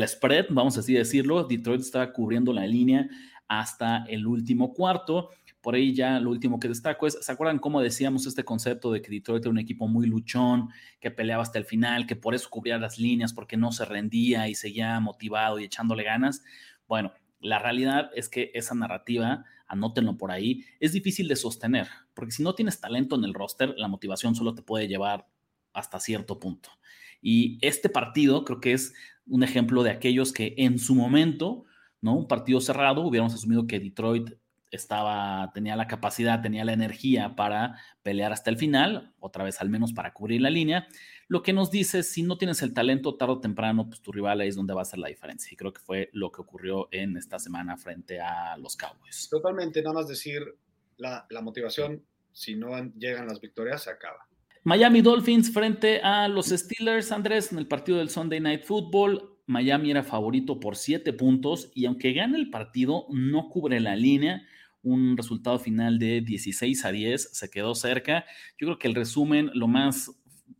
[0.06, 3.10] spread, vamos así decirlo, Detroit estaba cubriendo la línea
[3.46, 5.28] hasta el último cuarto.
[5.60, 9.02] Por ahí ya lo último que destaco es, ¿se acuerdan cómo decíamos este concepto de
[9.02, 12.48] que Detroit era un equipo muy luchón, que peleaba hasta el final, que por eso
[12.48, 16.42] cubría las líneas, porque no se rendía y seguía motivado y echándole ganas?
[16.88, 22.32] Bueno, la realidad es que esa narrativa, anótenlo por ahí, es difícil de sostener, porque
[22.32, 25.26] si no tienes talento en el roster, la motivación solo te puede llevar
[25.74, 26.70] hasta cierto punto.
[27.28, 28.94] Y este partido creo que es
[29.26, 31.64] un ejemplo de aquellos que en su momento,
[32.00, 32.14] ¿no?
[32.14, 34.30] Un partido cerrado, hubiéramos asumido que Detroit
[34.70, 39.70] estaba, tenía la capacidad, tenía la energía para pelear hasta el final, otra vez al
[39.70, 40.86] menos para cubrir la línea.
[41.26, 44.40] Lo que nos dice, si no tienes el talento tarde o temprano, pues tu rival
[44.40, 45.52] ahí es donde va a ser la diferencia.
[45.52, 49.28] Y creo que fue lo que ocurrió en esta semana frente a los Cowboys.
[49.28, 50.44] Totalmente, nada más decir,
[50.96, 54.28] la, la motivación, si no llegan las victorias, se acaba.
[54.66, 59.38] Miami Dolphins frente a los Steelers, Andrés, en el partido del Sunday Night Football.
[59.46, 64.42] Miami era favorito por siete puntos y aunque gane el partido, no cubre la línea.
[64.82, 68.24] Un resultado final de 16 a 10 se quedó cerca.
[68.58, 70.10] Yo creo que el resumen, lo más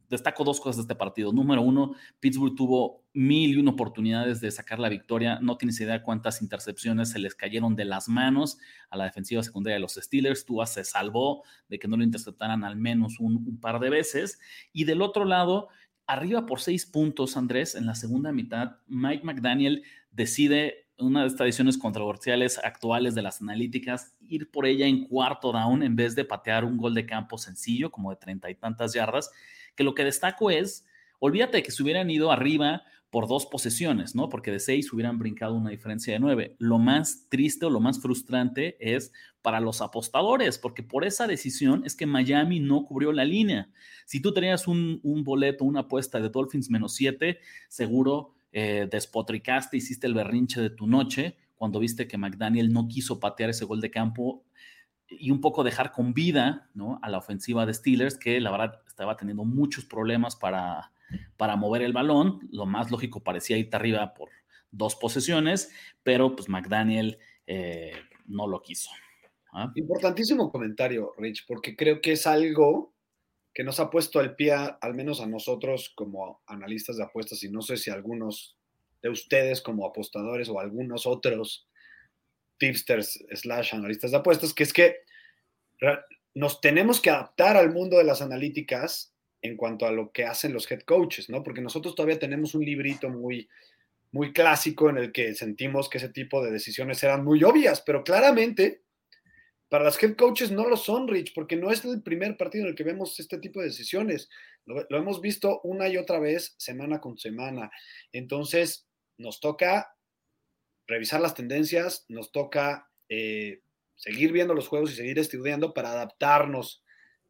[0.09, 1.33] destaco dos cosas de este partido.
[1.33, 5.39] Número uno, Pittsburgh tuvo mil y una oportunidades de sacar la victoria.
[5.41, 8.59] No tienes idea cuántas intercepciones se les cayeron de las manos
[8.91, 10.45] a la defensiva secundaria de los Steelers.
[10.45, 14.39] Tua se salvó de que no lo interceptaran al menos un, par de veces.
[14.71, 15.69] Y del otro lado,
[16.07, 21.47] arriba por seis puntos, Andrés, en la segunda mitad, Mike McDaniel decide una de estas
[21.47, 26.27] ediciones controversiales actuales de las analíticas, ir por ella en cuarto down en vez de
[26.27, 29.31] patear un gol de campo sencillo, como de treinta y tantas yardas,
[29.75, 30.87] que lo que destaco es,
[31.19, 34.29] olvídate que se hubieran ido arriba por dos posesiones, ¿no?
[34.29, 36.57] Porque de seis hubieran brincado una diferencia de nueve.
[36.59, 41.83] Lo más triste o lo más frustrante es para los apostadores, porque por esa decisión
[41.85, 43.71] es que Miami no cubrió la línea.
[44.05, 47.39] Si tú tenías un, boleto, una apuesta de Dolphins menos siete,
[47.69, 53.19] seguro eh, despotricaste, hiciste el berrinche de tu noche cuando viste que McDaniel no quiso
[53.21, 54.45] patear ese gol de campo
[55.09, 56.99] y un poco dejar con vida ¿no?
[57.03, 60.91] a la ofensiva de Steelers, que la verdad estaba teniendo muchos problemas para,
[61.37, 62.41] para mover el balón.
[62.51, 64.31] Lo más lógico parecía irte arriba por
[64.71, 65.71] dos posesiones,
[66.03, 67.93] pero pues McDaniel eh,
[68.27, 68.91] no lo quiso.
[69.53, 69.73] ¿ah?
[69.75, 72.95] Importantísimo comentario, Rich, porque creo que es algo
[73.55, 77.51] que nos ha puesto al pie, al menos a nosotros como analistas de apuestas, y
[77.51, 78.59] no sé si algunos
[79.01, 81.67] de ustedes como apostadores o algunos otros
[82.59, 84.97] tipsters slash analistas de apuestas, que es que
[86.35, 89.16] nos tenemos que adaptar al mundo de las analíticas
[89.47, 91.43] en cuanto a lo que hacen los head coaches, ¿no?
[91.43, 93.49] Porque nosotros todavía tenemos un librito muy,
[94.13, 98.05] muy clásico en el que sentimos que ese tipo de decisiones eran muy obvias, pero
[98.05, 98.83] claramente
[99.69, 102.71] para los head coaches no lo son, Rich, porque no es el primer partido en
[102.71, 104.29] el que vemos este tipo de decisiones.
[104.65, 107.71] Lo, lo hemos visto una y otra vez, semana con semana.
[108.13, 108.87] Entonces,
[109.19, 109.97] nos toca
[110.87, 113.61] revisar las tendencias, nos toca eh,
[113.97, 116.85] seguir viendo los juegos y seguir estudiando para adaptarnos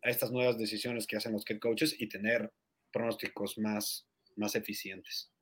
[0.07, 2.53] a estas nuevas decisiones que hacen los head coaches y tener
[2.93, 5.33] pronósticos más, más eficientes.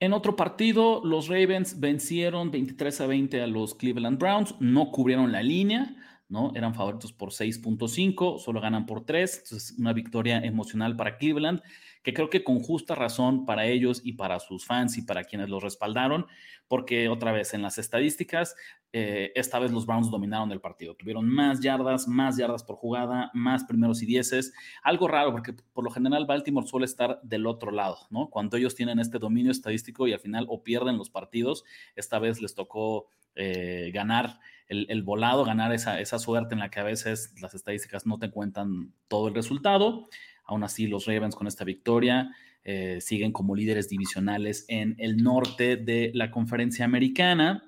[0.00, 5.32] En otro partido, los Ravens vencieron 23 a 20 a los Cleveland Browns, no cubrieron
[5.32, 6.52] la línea, ¿no?
[6.54, 11.62] Eran favoritos por 6.5, solo ganan por 3, entonces una victoria emocional para Cleveland
[12.06, 15.48] que creo que con justa razón para ellos y para sus fans y para quienes
[15.48, 16.28] los respaldaron,
[16.68, 18.54] porque otra vez en las estadísticas,
[18.92, 23.32] eh, esta vez los Browns dominaron el partido, tuvieron más yardas, más yardas por jugada,
[23.34, 24.52] más primeros y dieces,
[24.84, 28.30] algo raro porque por lo general Baltimore suele estar del otro lado, ¿no?
[28.30, 31.64] Cuando ellos tienen este dominio estadístico y al final o pierden los partidos,
[31.96, 36.80] esta vez les tocó eh, ganar el, volado, ganar esa, esa suerte en la que
[36.80, 40.08] a veces las estadísticas no te cuentan todo el resultado.
[40.44, 42.30] Aún así, los Ravens con esta victoria
[42.64, 47.62] eh, siguen como líderes divisionales en el norte de la conferencia americana.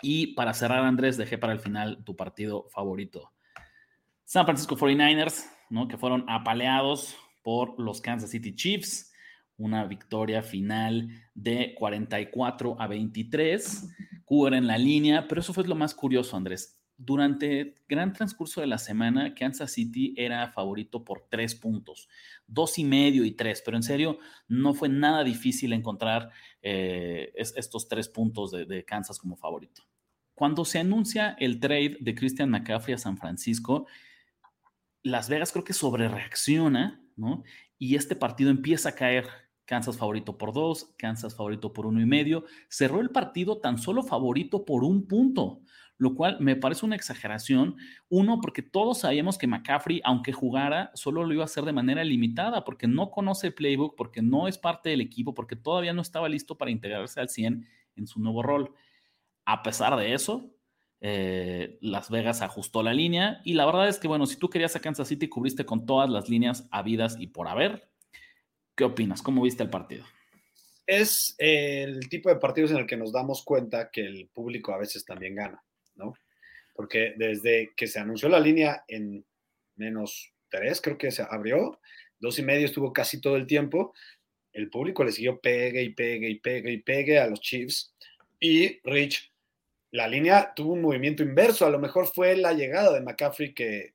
[0.00, 3.30] Y para cerrar, Andrés, dejé para el final tu partido favorito.
[4.24, 5.86] San Francisco 49ers, ¿no?
[5.86, 9.11] que fueron apaleados por los Kansas City Chiefs.
[9.56, 13.88] Una victoria final de 44 a 23.
[14.24, 18.68] Cubren en la línea, pero eso fue lo más curioso, Andrés durante gran transcurso de
[18.68, 22.08] la semana, Kansas City era favorito por tres puntos,
[22.46, 27.88] dos y medio y tres, pero en serio no fue nada difícil encontrar eh, estos
[27.88, 29.82] tres puntos de, Kansas como favorito.
[30.34, 33.86] Cuando se anuncia el trade de Christian McCaffrey a San Francisco,
[35.02, 37.42] Las Vegas creo que sobre reacciona, ¿no?
[37.82, 39.26] Y este partido empieza a caer.
[39.64, 42.44] Kansas favorito por dos, Kansas favorito por uno y medio.
[42.68, 45.62] Cerró el partido tan solo favorito por un punto
[45.98, 47.76] lo cual me parece una exageración.
[48.08, 52.04] Uno, porque todos sabíamos que McCaffrey, aunque jugara, solo lo iba a hacer de manera
[52.04, 56.02] limitada, porque no conoce el playbook, porque no es parte del equipo, porque todavía no
[56.02, 57.66] estaba listo para integrarse al 100
[57.96, 58.72] en su nuevo rol.
[59.44, 60.51] A pesar de eso,
[61.02, 64.76] eh, Las Vegas ajustó la línea y la verdad es que, bueno, si tú querías
[64.76, 67.88] a Kansas City, cubriste con todas las líneas habidas y por haber.
[68.76, 69.20] ¿Qué opinas?
[69.20, 70.04] ¿Cómo viste el partido?
[70.86, 74.78] Es el tipo de partidos en el que nos damos cuenta que el público a
[74.78, 75.62] veces también gana.
[75.96, 76.14] ¿no?
[76.74, 79.24] Porque desde que se anunció la línea en
[79.76, 81.80] menos tres, creo que se abrió,
[82.18, 83.92] dos y medio estuvo casi todo el tiempo,
[84.52, 87.94] el público le siguió pegue y pegue y pegue y pegue a los Chiefs
[88.38, 89.31] y Rich,
[89.92, 93.94] la línea tuvo un movimiento inverso, a lo mejor fue la llegada de McCaffrey que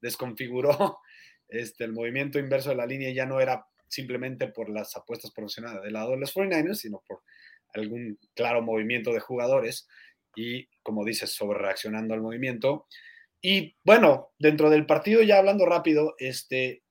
[0.00, 0.98] desconfiguró
[1.48, 5.82] este, el movimiento inverso de la línea, ya no era simplemente por las apuestas profesionales
[5.82, 7.22] del lado de los 49ers, sino por
[7.74, 9.88] algún claro movimiento de jugadores
[10.36, 12.86] y, como dices, sobre reaccionando al movimiento.
[13.40, 16.82] Y bueno, dentro del partido, ya hablando rápido, este,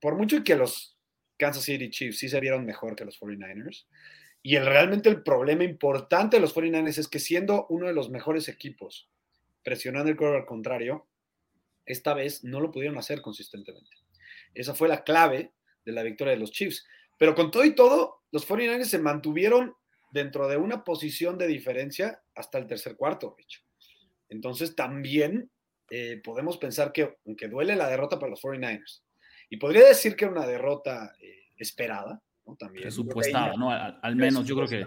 [0.00, 0.98] por mucho que los
[1.38, 3.86] Kansas City Chiefs sí se vieron mejor que los 49ers,
[4.42, 8.10] y el, realmente el problema importante de los 49ers es que siendo uno de los
[8.10, 9.08] mejores equipos,
[9.62, 11.06] presionando el al contrario,
[11.84, 13.90] esta vez no lo pudieron hacer consistentemente.
[14.54, 15.52] Esa fue la clave
[15.84, 16.86] de la victoria de los Chiefs.
[17.18, 19.74] Pero con todo y todo, los 49ers se mantuvieron
[20.12, 23.64] dentro de una posición de diferencia hasta el tercer cuarto, Rich.
[24.28, 25.50] Entonces también
[25.90, 29.02] eh, podemos pensar que, aunque duele la derrota para los 49ers,
[29.50, 32.56] y podría decir que era una derrota eh, esperada, ¿no?
[32.56, 32.88] También.
[33.58, 33.70] ¿no?
[33.70, 34.86] Al, menos yo creo que,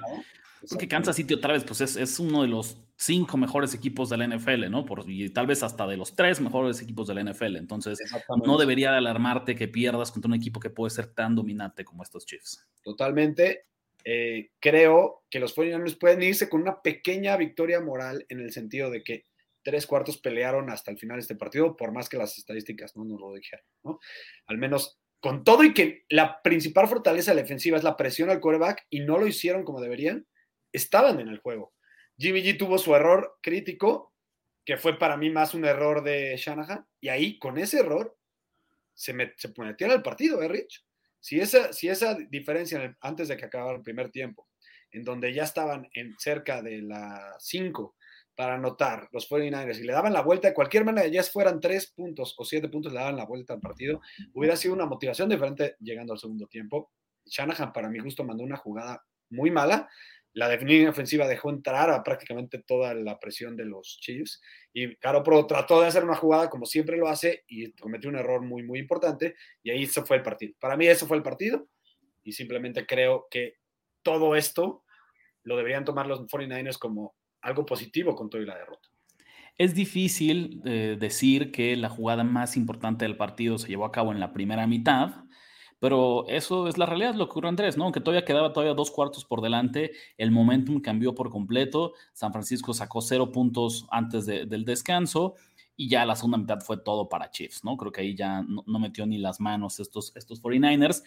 [0.68, 4.10] creo que Kansas City otra vez, pues es, es, uno de los cinco mejores equipos
[4.10, 4.86] de la NFL, ¿no?
[4.86, 7.58] Por, y tal vez hasta de los tres mejores equipos de la NFL.
[7.58, 8.00] Entonces,
[8.46, 12.04] no debería de alarmarte que pierdas contra un equipo que puede ser tan dominante como
[12.04, 12.66] estos Chiefs.
[12.84, 13.66] Totalmente.
[14.06, 18.90] Eh, creo que los 49ers pueden irse con una pequeña victoria moral en el sentido
[18.90, 19.24] de que
[19.64, 23.06] tres cuartos pelearon hasta el final de este partido, por más que las estadísticas no
[23.06, 24.00] nos lo dijeran, ¿no?
[24.48, 28.30] Al menos con todo y que la principal fortaleza de la defensiva es la presión
[28.30, 30.28] al quarterback y no lo hicieron como deberían,
[30.74, 31.74] estaban en el juego.
[32.18, 34.14] Jimmy G tuvo su error crítico,
[34.66, 38.18] que fue para mí más un error de Shanahan, y ahí con ese error
[38.94, 40.84] se, me, se el partido, ¿eh, Rich?
[41.22, 44.50] Si esa, si esa diferencia antes de que acabara el primer tiempo,
[44.92, 47.96] en donde ya estaban en cerca de la 5
[48.36, 51.92] para anotar los 49ers y le daban la vuelta de cualquier manera, ya fueran 3
[51.92, 54.02] puntos o 7 puntos, le daban la vuelta al partido,
[54.34, 56.92] hubiera sido una motivación diferente llegando al segundo tiempo.
[57.26, 59.90] Shanahan, para mi gusto, mandó una jugada muy mala
[60.34, 64.42] la definición ofensiva dejó entrar a prácticamente toda la presión de los Chiefs
[64.74, 68.42] y Pro trató de hacer una jugada como siempre lo hace y cometió un error
[68.42, 70.56] muy, muy importante y ahí se fue el partido.
[70.60, 71.68] Para mí eso fue el partido
[72.24, 73.58] y simplemente creo que
[74.02, 74.84] todo esto
[75.44, 78.90] lo deberían tomar los 49ers como algo positivo con todo y la derrota.
[79.58, 84.12] Es difícil eh, decir que la jugada más importante del partido se llevó a cabo
[84.12, 85.26] en la primera mitad,
[85.80, 87.84] pero eso es la realidad, lo que ocurrió Andrés, ¿no?
[87.84, 91.94] Aunque todavía quedaba todavía dos cuartos por delante, el momentum cambió por completo.
[92.14, 95.36] San Francisco sacó cero puntos antes del descanso
[95.76, 97.78] y ya la segunda mitad fue todo para Chiefs, ¿no?
[97.78, 101.04] Creo que ahí ya no, metió ni las manos estos, estos 49ers.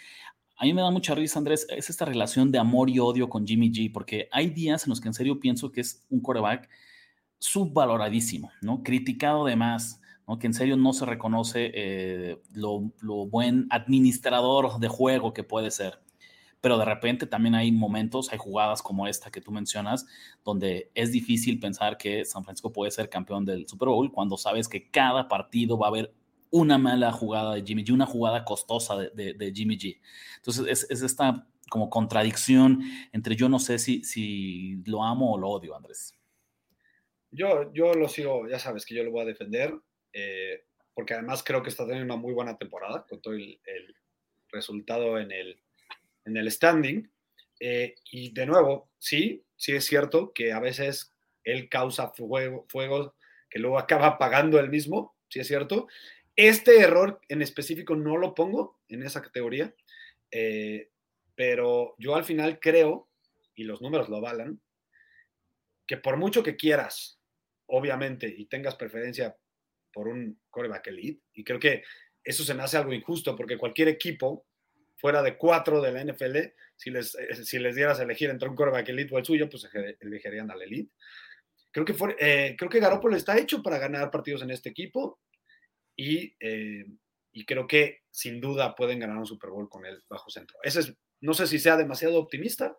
[0.57, 3.47] A mí me da mucha risa, Andrés, es esta relación de amor y odio con
[3.47, 6.69] Jimmy G, porque hay días en los que en serio pienso que es un coreback
[7.39, 8.83] subvaloradísimo, ¿no?
[8.83, 10.01] Criticado de más
[10.41, 12.81] que en serio no se reconoce eh, lo,
[13.27, 16.01] buen administrador de juego que puede ser.
[16.61, 20.05] Pero de repente también hay momentos, hay jugadas como esta que tú mencionas,
[20.45, 24.67] donde es difícil pensar que San Francisco puede ser campeón del Super Bowl cuando sabes
[24.67, 26.13] que cada partido va a haber
[26.51, 30.01] una mala jugada de Jimmy G, una jugada costosa de, Jimmy G.
[30.37, 32.81] Entonces es, esta como contradicción
[33.13, 36.15] entre yo no sé si, si lo amo o lo odio, Andrés.
[37.31, 39.75] Yo, yo lo sigo, ya sabes que yo lo voy a defender.
[40.13, 40.65] Eh,
[40.97, 43.61] porque además creo que está teniendo una muy buena temporada con todo el,
[44.49, 45.61] resultado en el
[46.25, 47.07] en el standing.
[47.61, 53.15] Eh, y de nuevo, sí, sí es cierto que a veces él causa fuego, fuego
[53.51, 55.87] que luego acaba pagando él mismo, sí es cierto.
[56.37, 59.75] Este error en específico no lo pongo en esa categoría,
[60.31, 60.91] eh,
[61.35, 63.09] pero yo al final creo,
[63.55, 64.61] y los números lo avalan,
[65.87, 67.19] que por mucho que quieras,
[67.67, 69.35] obviamente, y tengas preferencia
[69.93, 71.85] por un coreback elite, y creo que
[72.23, 74.47] eso se me hace algo injusto, porque cualquier equipo
[74.97, 78.49] fuera de cuatro de la NFL, si les, eh, si les dieras a elegir entre
[78.49, 79.69] un coreback elite o el suyo, pues
[80.01, 80.93] elegirían al elite.
[81.71, 85.21] Creo que, eh, creo que Garoppolo está hecho para ganar partidos en este equipo
[85.97, 86.87] y, eh,
[87.33, 90.59] y creo que sin duda pueden ganar un Super Bowl con él bajo centro.
[90.63, 92.77] Ese es, no sé si sea demasiado optimista,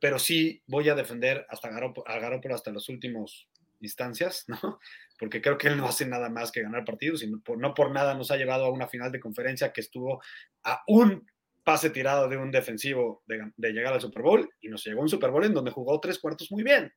[0.00, 3.48] pero sí voy a defender hasta a Garoppolo hasta las últimas
[3.80, 4.78] instancias, ¿no?
[5.18, 7.40] Porque creo que él no hace nada más que ganar partidos y no
[7.74, 10.22] por, nada nos ha llevado a una final de conferencia que estuvo
[10.64, 11.26] a un
[11.64, 15.30] pase tirado de un defensivo de, llegar al Super Bowl y nos llegó un Super
[15.30, 16.92] Bowl en donde jugó tres cuartos muy bien.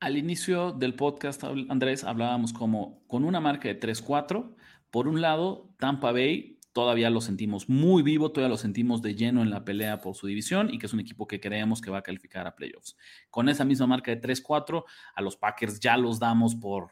[0.00, 4.54] Al inicio del podcast, Andrés, hablábamos como con una marca de 3-4.
[4.92, 9.42] Por un lado, Tampa Bay todavía lo sentimos muy vivo, todavía lo sentimos de lleno
[9.42, 11.98] en la pelea por su división y que es un equipo que creemos que va
[11.98, 12.96] a calificar a playoffs.
[13.28, 14.84] Con esa misma marca de 3-4,
[15.16, 16.90] a los Packers ya los damos por,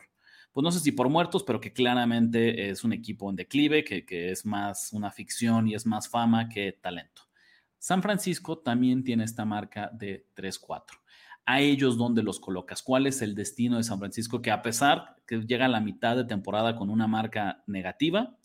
[0.53, 4.05] pues no sé si por muertos, pero que claramente es un equipo en declive, que,
[4.05, 7.23] que es más una ficción y es más fama que talento.
[7.79, 11.06] San Francisco también tiene esta marca de 3-4
[11.47, 12.83] a ellos dónde los colocas?
[12.83, 16.17] ¿Cuál es el destino de San Francisco que a pesar que llega a la mitad
[16.17, 18.37] de temporada con una marca negativa,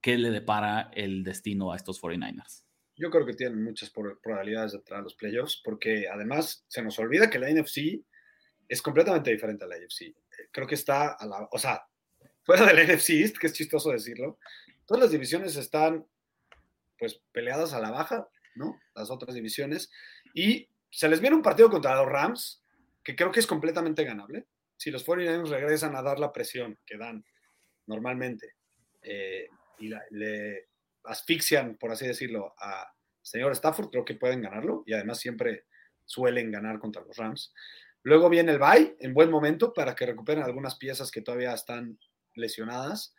[0.00, 2.64] ¿qué le depara el destino a estos 49ers?
[2.96, 6.98] Yo creo que tienen muchas probabilidades de entrar a los playoffs, porque además se nos
[6.98, 8.04] olvida que la NFC
[8.68, 10.14] es completamente diferente a la AFC.
[10.50, 11.86] Creo que está a la, o sea,
[12.42, 14.38] fuera del NFC East, que es chistoso decirlo,
[14.84, 16.06] todas las divisiones están
[16.98, 18.78] pues peleadas a la baja, ¿no?
[18.94, 19.90] Las otras divisiones.
[20.34, 22.62] Y se les viene un partido contra los Rams,
[23.02, 24.46] que creo que es completamente ganable.
[24.76, 27.24] Si los 49ers regresan a dar la presión que dan
[27.86, 28.54] normalmente,
[29.02, 30.68] eh, y le
[31.04, 35.64] asfixian, por así decirlo, a señor Stafford, creo que pueden ganarlo y además siempre
[36.04, 37.54] suelen ganar contra los Rams.
[38.02, 41.98] Luego viene el bye en buen momento para que recuperen algunas piezas que todavía están
[42.34, 43.14] lesionadas.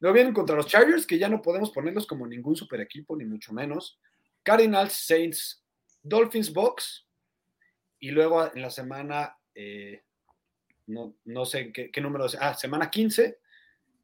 [0.00, 3.24] Luego vienen contra los Chargers, que ya no podemos ponerlos como ningún super equipo, ni
[3.24, 3.98] mucho menos.
[4.42, 5.64] Cardinals, Saints,
[6.02, 7.07] Dolphins, Box.
[8.00, 10.02] Y luego en la semana, eh,
[10.86, 13.38] no, no, sé qué, número es, ah, semana 15,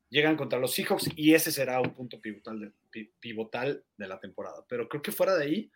[0.08, 2.60] llegan contra los Seahawks y ese será un punto pivotal
[2.92, 4.64] de, pivotal de la temporada.
[4.68, 5.70] Pero creo que fuera de ahí,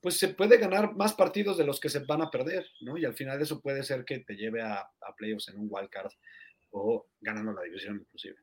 [0.00, 2.98] pues se puede ganar más partidos de los que se van a perder, ¿no?
[2.98, 5.88] Y al final eso puede ser que te lleve a, a playoffs en un wild
[5.88, 6.12] card
[6.70, 8.36] o ganando la división inclusive.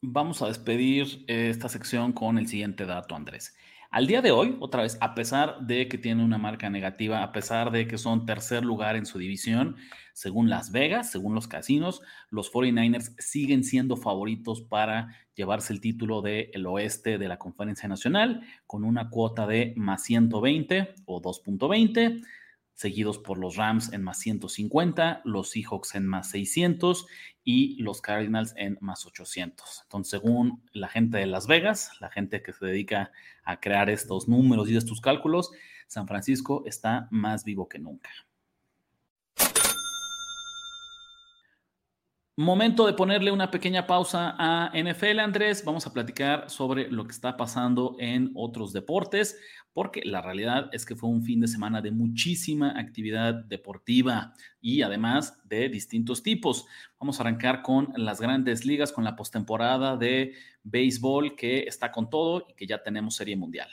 [0.00, 3.54] Vamos a despedir esta sección con el siguiente dato, Andrés.
[3.92, 7.30] Al día de hoy, otra vez, a pesar de que tiene una marca negativa, a
[7.30, 9.76] pesar de que son tercer lugar en su división,
[10.14, 16.22] según Las Vegas, según los casinos, los 49ers siguen siendo favoritos para llevarse el título
[16.22, 22.22] del oeste de la Conferencia Nacional con una cuota de más 120 o 2.20
[22.74, 27.06] seguidos por los Rams en más 150, los Seahawks en más 600
[27.44, 29.82] y los Cardinals en más 800.
[29.84, 33.12] Entonces, según la gente de Las Vegas, la gente que se dedica
[33.44, 35.50] a crear estos números y estos cálculos,
[35.86, 38.10] San Francisco está más vivo que nunca.
[42.38, 45.62] Momento de ponerle una pequeña pausa a NFL, Andrés.
[45.66, 49.38] Vamos a platicar sobre lo que está pasando en otros deportes
[49.74, 54.80] porque la realidad es que fue un fin de semana de muchísima actividad deportiva y
[54.80, 56.64] además de distintos tipos.
[56.98, 62.08] Vamos a arrancar con las grandes ligas, con la postemporada de béisbol que está con
[62.08, 63.68] todo y que ya tenemos serie mundial.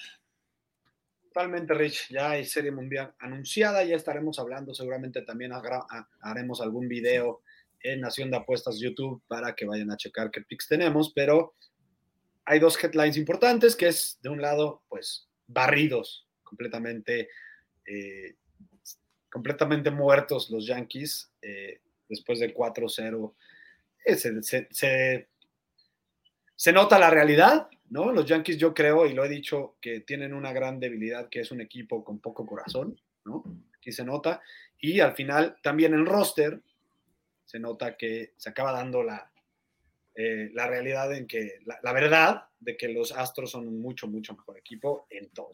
[1.21, 2.09] Totalmente, Rich.
[2.09, 5.53] Ya hay serie mundial anunciada, ya estaremos hablando, seguramente también
[6.19, 7.41] haremos algún video
[7.83, 11.55] en Nación de Apuestas YouTube para que vayan a checar qué picks tenemos, pero
[12.45, 17.29] hay dos headlines importantes, que es de un lado, pues barridos, completamente,
[17.85, 18.35] eh,
[19.31, 23.35] completamente muertos los Yankees eh, después de 4-0.
[24.05, 25.27] Eh, se,
[26.55, 28.11] se, nota la realidad, ¿no?
[28.11, 31.51] Los Yankees yo creo, y lo he dicho, que tienen una gran debilidad, que es
[31.51, 33.43] un equipo con poco corazón, ¿no?
[33.77, 34.41] Aquí se nota.
[34.79, 36.63] Y al final también en roster
[37.49, 39.31] se nota que se acaba dando la,
[40.13, 44.59] la realidad en que, la, verdad de que los Astros son un mucho, mucho mejor
[44.59, 45.53] equipo en todo.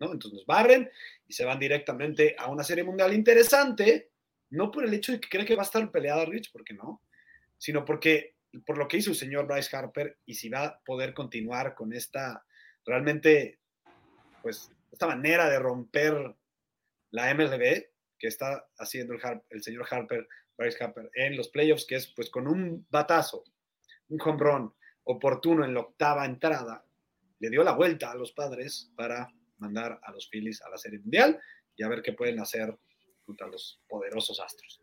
[0.00, 0.10] ¿no?
[0.10, 0.90] Entonces nos barren
[1.28, 4.10] y se van directamente a una serie mundial interesante,
[4.50, 7.00] no por el hecho de que cree que va a estar peleada Rich, porque no,
[7.58, 8.34] sino porque
[8.66, 11.92] por lo que hizo el señor Bryce Harper y si va a poder continuar con
[11.92, 12.44] esta
[12.84, 13.60] realmente,
[14.42, 16.34] pues esta manera de romper
[17.12, 17.86] la MLB
[18.18, 19.14] que está haciendo
[19.50, 20.26] el señor Harper,
[20.56, 23.44] Bryce Harper, en los playoffs, que es pues con un batazo,
[24.08, 26.84] un home run oportuno en la octava entrada,
[27.38, 29.28] le dio la vuelta a los padres para
[29.58, 31.38] mandar a los Phillies a la Serie Mundial
[31.76, 32.76] y a ver qué pueden hacer
[33.24, 34.80] contra los poderosos Astros.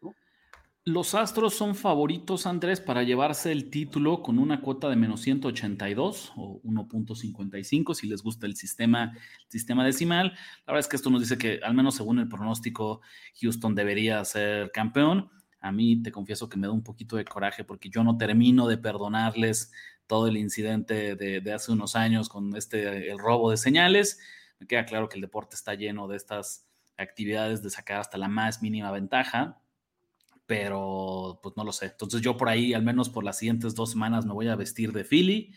[0.86, 6.34] Los Astros son favoritos, Andrés, para llevarse el título con una cuota de menos 182
[6.36, 9.17] o 1.55 si les gusta el sistema,
[9.47, 10.34] sistema decimal.
[10.65, 12.99] La verdad es que esto nos dice que, al menos según el pronóstico,
[13.41, 15.32] Houston debería ser campeón.
[15.64, 18.68] A mí te confieso que me da un poquito de coraje porque yo no termino
[18.68, 19.72] de perdonarles
[20.07, 24.20] todo el incidente de, de hace unos años con este, el robo de señales.
[24.59, 28.28] Me queda claro que el deporte está lleno de estas actividades de sacar hasta la
[28.28, 29.61] más mínima ventaja,
[30.45, 31.86] pero pues no lo sé.
[31.86, 34.91] Entonces yo por ahí, al menos por las siguientes dos semanas, me voy a vestir
[34.91, 35.53] de Philly.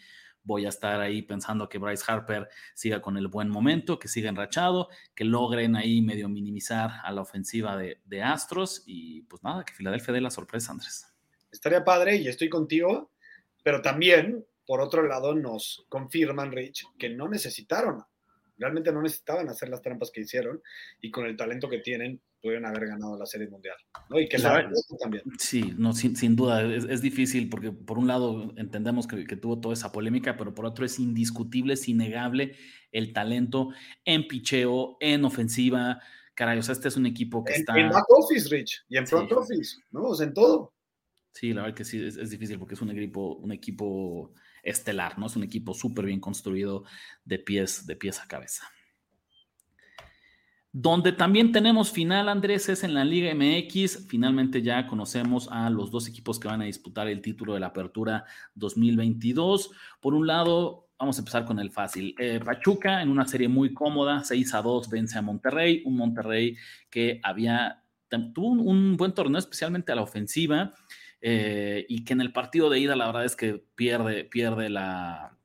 [0.46, 4.30] Voy a estar ahí pensando que Bryce Harper siga con el buen momento, que siga
[4.30, 9.74] enrachado, que logren ahí medio minimizar a la ofensiva de, Astros y pues nada, que
[9.74, 11.12] Filadelfia dé la sorpresa, Andrés.
[11.52, 13.10] Estaría padre y estoy contigo,
[13.62, 18.04] pero también, por otro lado, nos confirman, Rich, que no necesitaron
[18.58, 20.62] realmente no necesitaban hacer las trampas que hicieron
[21.00, 23.76] y con el talento que tienen pudieron haber ganado la Serie Mundial.
[24.08, 24.20] ¿no?
[24.20, 25.22] Y que la también.
[25.38, 29.92] Sí, no, sin, duda, es, difícil porque por un lado entendemos que, tuvo toda esa
[29.92, 32.56] polémica, pero por otro es indiscutible, es innegable
[32.92, 33.70] el talento
[34.04, 36.00] en picheo, en ofensiva.
[36.34, 37.76] Caray, o sea, este es un equipo que está...
[37.78, 40.04] En back office, Rich, y en front office, ¿no?
[40.04, 40.72] O sea, en todo.
[41.32, 44.32] Sí, la verdad que sí, es, es difícil porque es un equipo, un equipo
[44.66, 45.26] estelar, ¿no?
[45.26, 46.84] Es un equipo súper bien construido
[47.24, 48.68] de pies, de pies a cabeza.
[50.78, 54.08] Donde también tenemos final, Andrés, es en la Liga MX.
[54.08, 57.68] Finalmente ya conocemos a los dos equipos que van a disputar el título de la
[57.68, 59.70] Apertura 2022.
[60.00, 62.14] Por un lado, vamos a empezar con el fácil.
[62.18, 65.82] Eh, Pachuca, en una serie muy cómoda, 6 a 2, vence a Monterrey.
[65.86, 66.58] Un Monterrey
[66.90, 67.82] que había,
[68.34, 70.72] tuvo un buen torneo, especialmente a la ofensiva.
[71.20, 75.36] Eh, y que en el partido de ida la verdad es que pierde, pierde la,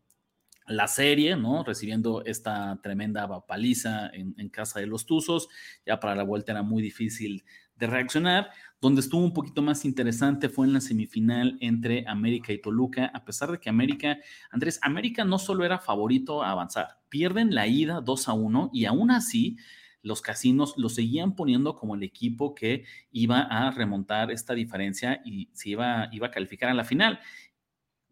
[0.72, 1.63] la serie, ¿no?
[1.63, 5.49] Recibiendo esta tremenda paliza en, casa de los Tuzos.
[5.86, 7.43] Ya para la vuelta era muy difícil
[7.76, 8.49] de reaccionar.
[8.80, 13.24] Donde estuvo un poquito más interesante fue en la semifinal entre América y Toluca, a
[13.26, 14.17] pesar de que América,
[14.49, 18.86] Andrés, América no solo era favorito a avanzar, pierden la ida 2 a 1 y
[18.86, 19.57] aún así
[20.04, 25.49] los casinos lo seguían poniendo como el equipo que iba a remontar esta diferencia y
[25.54, 27.20] se iba, iba a calificar a la final.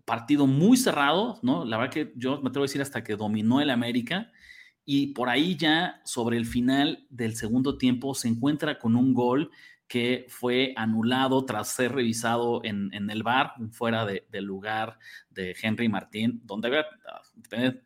[0.05, 1.65] Partido muy cerrado, ¿no?
[1.65, 4.31] La verdad que yo me atrevo a decir hasta que dominó el América
[4.85, 9.51] y por ahí ya sobre el final del segundo tiempo se encuentra con un gol
[9.89, 14.99] que fue anulado tras ser revisado en, el bar, fuera del lugar
[15.31, 16.85] de Henry Martín, donde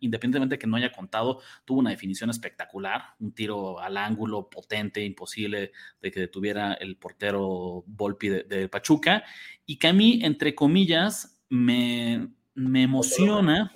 [0.01, 5.06] independientemente de que no haya contado, tuvo una definición espectacular, un tiro al ángulo potente,
[5.06, 9.24] imposible de que detuviera el portero Volpi de, Pachuca,
[9.66, 13.72] y que a mí, entre comillas, me, me emociona,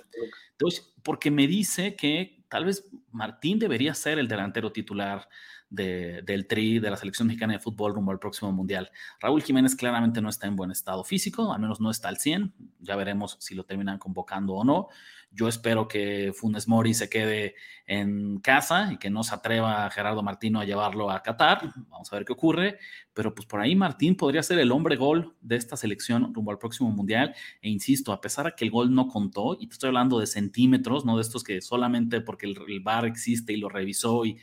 [1.02, 5.30] porque me dice que tal vez Martín debería ser el delantero titular
[5.70, 8.90] del TRI, de la selección mexicana de fútbol rumbo al próximo mundial.
[9.20, 12.54] Raúl Jiménez claramente no está en buen estado físico, al menos no está al 100.
[12.80, 14.88] Ya veremos si lo terminan convocando o no.
[15.30, 17.54] Yo espero que Funes Mori se quede
[17.86, 21.70] en casa y que no se atreva Gerardo Martino a llevarlo a Qatar.
[21.88, 22.78] Vamos a ver qué ocurre.
[23.12, 26.58] Pero pues por ahí Martín podría ser el hombre gol de esta selección rumbo al
[26.58, 27.34] próximo mundial.
[27.60, 30.26] E insisto, a pesar de que el gol no contó, y te estoy hablando de
[30.26, 34.38] centímetros, no de estos que solamente porque el, el VAR existe y lo revisó y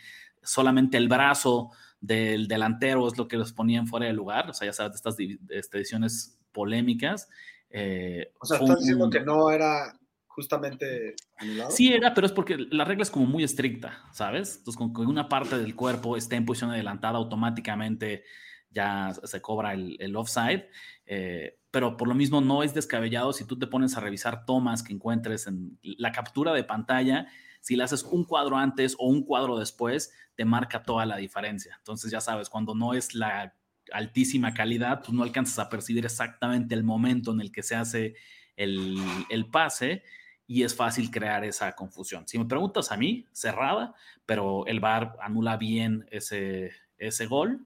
[0.45, 4.67] solamente el brazo del delantero es lo que los ponían fuera de lugar, o sea,
[4.67, 5.15] ya sabes, de estas
[5.49, 7.27] este, decisiones polémicas.
[7.69, 11.71] Eh, o sea, ¿estás diciendo que no era justamente anulado?
[11.71, 14.57] Sí era, pero es porque la regla es como muy estricta, ¿sabes?
[14.57, 18.23] Entonces, con que una parte del cuerpo esté en posición adelantada, automáticamente
[18.69, 20.67] ya se cobra el, offside.
[21.05, 24.83] Eh, pero por lo mismo no es descabellado si tú te pones a revisar tomas
[24.83, 27.27] que encuentres en la captura de pantalla
[27.65, 31.73] si le haces un cuadro antes o un cuadro después, te marca toda la diferencia.
[31.79, 33.55] Entonces ya sabes, cuando no es la
[33.91, 38.13] altísima calidad, tú no alcanzas a percibir exactamente el momento en el que se hace
[38.55, 40.03] el, pase
[40.45, 42.27] y es fácil crear esa confusión.
[42.27, 43.95] Si me preguntas a mí, cerrada,
[44.27, 47.65] pero el VAR anula bien ese, ese gol.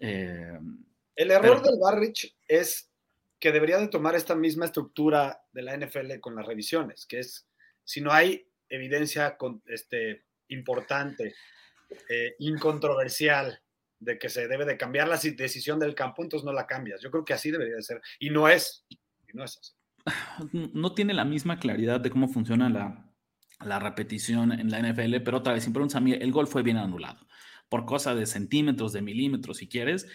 [0.00, 0.58] Eh,
[1.14, 2.90] el error del VAR, Rich, es
[3.38, 7.46] que debería de tomar esta misma estructura de la NFL con las revisiones, que es
[7.84, 9.36] si no hay evidencia
[9.66, 11.34] este, importante,
[12.08, 13.60] eh, incontroversial,
[13.98, 17.00] de que se debe de cambiar la decisión del campo, entonces no la cambias.
[17.00, 18.00] Yo creo que así debería de ser.
[18.18, 18.84] Y no es.
[18.88, 18.98] Y
[19.34, 19.72] no es así.
[20.74, 23.10] No tiene la misma claridad de cómo funciona la,
[23.64, 27.26] la repetición en la NFL, pero otra vez, sin preguntas el gol fue bien anulado,
[27.68, 30.06] por cosa de centímetros, de milímetros, si quieres,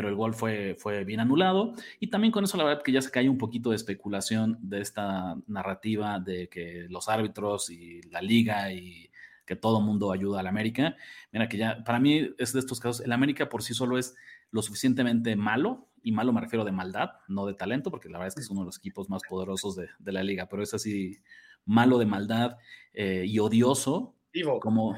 [0.00, 1.74] pero el gol fue, fue bien anulado.
[1.98, 4.80] Y también con eso, la verdad, que ya se cae un poquito de especulación de
[4.80, 9.10] esta narrativa de que los árbitros y la liga y
[9.44, 10.96] que todo mundo ayuda al América.
[11.32, 14.16] Mira que ya, para mí es de estos casos, el América por sí solo es
[14.50, 18.28] lo suficientemente malo, y malo me refiero de maldad, no de talento, porque la verdad
[18.28, 20.72] es que es uno de los equipos más poderosos de, de la liga, pero es
[20.72, 21.18] así
[21.66, 22.56] malo de maldad
[22.94, 24.16] eh, y odioso.
[24.32, 24.60] Vivo.
[24.60, 24.96] Como,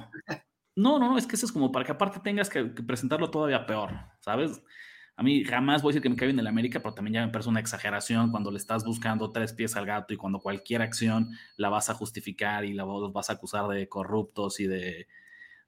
[0.77, 3.33] no, no, no, es que eso es como para que aparte tengas que, que presentarlo
[3.33, 3.91] todavía peor,
[4.21, 4.63] ¿sabes?
[5.17, 7.27] A mí jamás voy a decir que me cae bien el América, pero también ya
[7.27, 10.83] me parece una exageración cuando le estás buscando tres pies al gato y cuando cualquier
[10.83, 15.07] acción la vas a justificar y la vas a acusar de corruptos y de,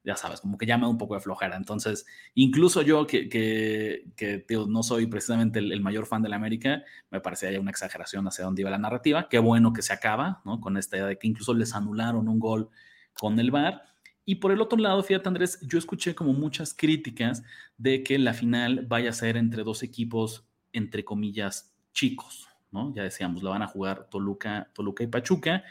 [0.04, 1.56] ya sabes, como que ya me un poco de flojera.
[1.56, 7.20] Entonces, incluso yo que, que, no soy precisamente el, mayor fan de la América, me
[7.20, 9.28] parece ya una exageración hacia dónde iba la narrativa.
[9.30, 10.60] Qué bueno que se acaba, ¿no?
[10.60, 12.68] Con esta idea de que incluso les anularon un gol
[13.14, 13.93] con el VAR
[14.26, 17.42] y por el otro lado, fíjate Andrés, yo escuché como muchas críticas
[17.76, 22.94] de que la final vaya a ser entre dos equipos, entre comillas, chicos, ¿no?
[22.94, 25.62] Ya decíamos, la van a jugar Toluca, Toluca y Pachuca.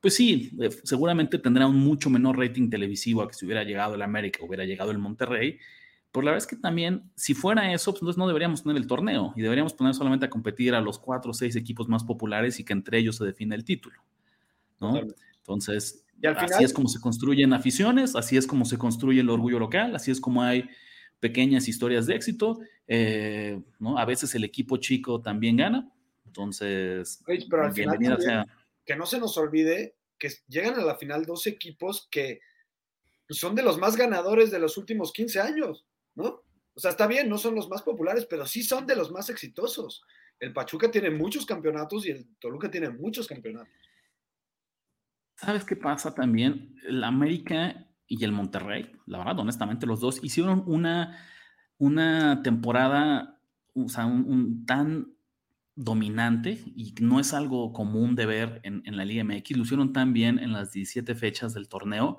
[0.00, 3.94] Pues sí, eh, seguramente tendrá un mucho menor rating televisivo a que si hubiera llegado
[3.94, 5.58] el América, hubiera llegado el Monterrey.
[6.12, 8.86] Pero la verdad es que también, si fuera eso, pues entonces no deberíamos tener el
[8.86, 12.60] torneo y deberíamos poner solamente a competir a los cuatro o seis equipos más populares
[12.60, 14.02] y que entre ellos se define el título,
[14.80, 15.00] ¿no?
[16.20, 19.58] Entonces, final, así es como se construyen aficiones, así es como se construye el orgullo
[19.58, 20.68] local, así es como hay
[21.20, 22.58] pequeñas historias de éxito.
[22.86, 23.98] Eh, ¿no?
[23.98, 25.92] A veces el equipo chico también gana.
[26.26, 28.46] Entonces, pero al final también, sea...
[28.84, 32.40] que no se nos olvide que llegan a la final dos equipos que
[33.30, 36.42] son de los más ganadores de los últimos 15 años, ¿no?
[36.74, 39.30] O sea, está bien, no son los más populares, pero sí son de los más
[39.30, 40.02] exitosos.
[40.38, 43.72] El Pachuca tiene muchos campeonatos y el Toluca tiene muchos campeonatos.
[45.38, 46.74] ¿Sabes qué pasa también?
[46.86, 51.16] El América y el Monterrey, la verdad, honestamente, los dos hicieron una,
[51.78, 53.40] una temporada,
[53.72, 55.12] o sea, un tan
[55.76, 59.56] dominante y no es algo común de ver en, en, la Liga MX.
[59.56, 62.18] Lo hicieron tan bien en las 17 fechas del torneo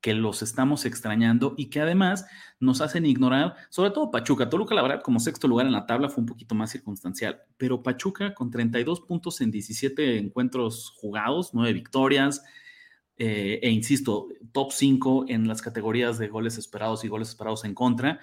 [0.00, 2.26] que los estamos extrañando y que además
[2.60, 4.48] nos hacen ignorar, sobre todo Pachuca.
[4.48, 7.82] Toluca, la verdad, como sexto lugar en la tabla fue un poquito más circunstancial, pero
[7.82, 12.42] Pachuca con 32 puntos en 17 encuentros jugados, 9 victorias,
[13.16, 17.74] eh, e insisto, top 5 en las categorías de goles esperados y goles esperados en
[17.74, 18.20] contra,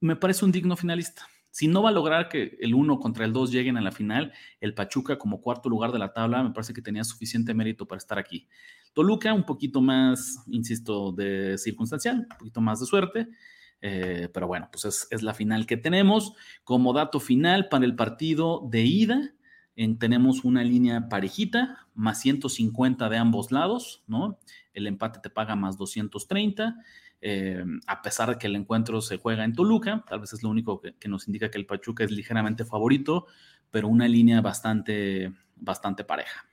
[0.00, 1.28] me parece un digno finalista.
[1.52, 4.32] Si no va a lograr que el 1 contra el 2 lleguen a la final,
[4.58, 7.98] el Pachuca como cuarto lugar de la tabla me parece que tenía suficiente mérito para
[7.98, 8.48] estar aquí.
[8.94, 13.28] Toluca un poquito más, insisto, de circunstancial, un poquito más de suerte,
[13.82, 16.32] eh, pero bueno, pues es, es, la final que tenemos.
[16.64, 19.34] Como dato final para el partido de ida,
[19.76, 24.38] en, tenemos una línea parejita, más 150 de ambos lados, ¿no?
[24.72, 26.76] El empate te paga más 230.
[27.24, 30.48] Eh, a pesar de que el encuentro se juega en Toluca, tal vez es lo
[30.48, 33.28] único que, nos indica que el Pachuca es ligeramente favorito,
[33.70, 36.44] pero una línea bastante, bastante pareja.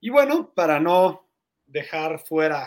[0.00, 1.28] Y bueno, para no
[1.66, 2.66] dejar fuera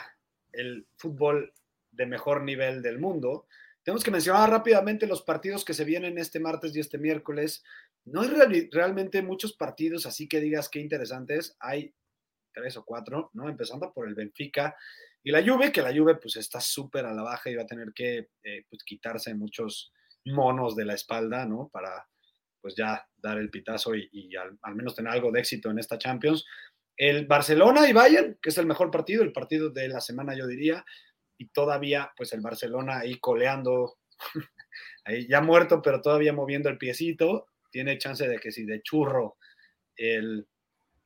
[0.51, 1.51] el fútbol
[1.91, 3.47] de mejor nivel del mundo,
[3.81, 7.63] tenemos que mencionar rápidamente los partidos que se vienen este martes y este miércoles.
[8.05, 11.57] No hay real, realmente muchos partidos, así que digas qué interesantes.
[11.59, 11.95] Hay
[12.53, 13.49] tres o cuatro, ¿no?
[13.49, 14.75] Empezando por el Benfica
[15.23, 17.67] y la Juve, que la Juve pues está súper a la baja y va a
[17.67, 19.91] tener que eh, pues, quitarse muchos
[20.25, 21.69] monos de la espalda, ¿no?
[21.71, 22.07] Para
[22.61, 25.97] pues ya dar el pitazo y, al, al, menos tener algo de éxito en esta
[25.97, 26.45] Champions
[26.99, 30.45] el Barcelona y Bayern, que es el mejor partido, el partido de la semana yo
[30.45, 30.83] diría,
[31.37, 33.97] y todavía pues el Barcelona ahí coleando,
[35.05, 39.37] ahí ya muerto, pero todavía moviendo el piecito, tiene chance de que si de churro
[39.95, 40.45] el,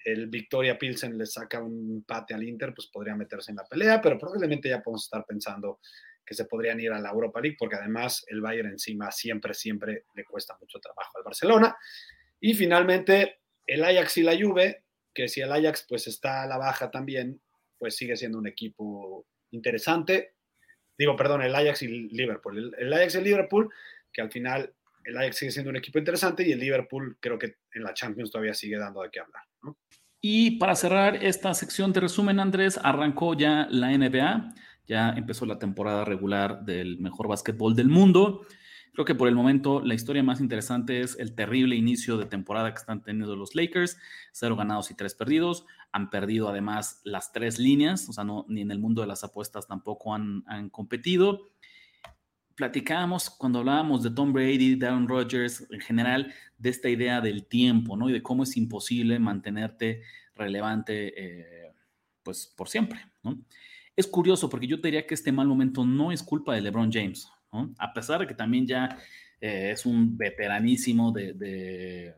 [0.04, 4.02] el Victoria Pilsen le saca un pate al Inter, pues podría meterse en la pelea,
[4.02, 5.80] pero probablemente ya podemos estar pensando
[6.26, 10.06] que se podrían ir a la Europa League, porque además el Bayern encima siempre, siempre
[10.16, 11.76] le cuesta mucho trabajo al Barcelona.
[12.40, 14.84] Y finalmente el Ajax y la Juve,
[15.14, 17.42] que si el Ajax pues está a la baja también,
[17.78, 20.36] pues sigue siendo un equipo interesante.
[20.98, 22.58] Digo, perdón, el Ajax y Liverpool.
[22.58, 23.70] El, el Ajax y Liverpool,
[24.12, 24.74] que al final
[25.06, 28.32] el Ajax sigue siendo un equipo interesante y el Liverpool creo que en la Champions
[28.32, 29.44] todavía sigue dando de qué hablar.
[30.22, 34.54] Y para cerrar esta sección de resumen, Andrés, arrancó ya la NBA,
[34.88, 38.46] ya empezó la temporada regular del mejor básquetbol del mundo.
[38.94, 42.72] Creo que por el momento la historia más interesante es el terrible inicio de temporada
[42.72, 43.98] que están teniendo los Lakers,
[44.32, 45.66] cero ganados y tres perdidos.
[45.92, 49.24] Han perdido además las tres líneas, o sea, no, ni en el mundo de las
[49.24, 51.50] apuestas tampoco han, han competido.
[52.56, 57.98] Platicábamos cuando hablábamos de Tom Brady, Darren Rodgers, en general, de esta idea del tiempo,
[57.98, 58.10] ¿no?
[58.10, 60.02] Y de cómo es imposible mantenerte
[60.36, 61.72] relevante, eh,
[62.24, 63.40] pues, por siempre, ¿no?
[63.96, 66.92] Es curioso porque yo te diría que este mal momento no es culpa de LeBron
[66.92, 67.74] James, ¿no?
[67.78, 68.98] A pesar de que también ya
[69.40, 72.16] eh, es un veteranísimo de, de,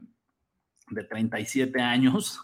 [0.90, 2.40] de 37 años,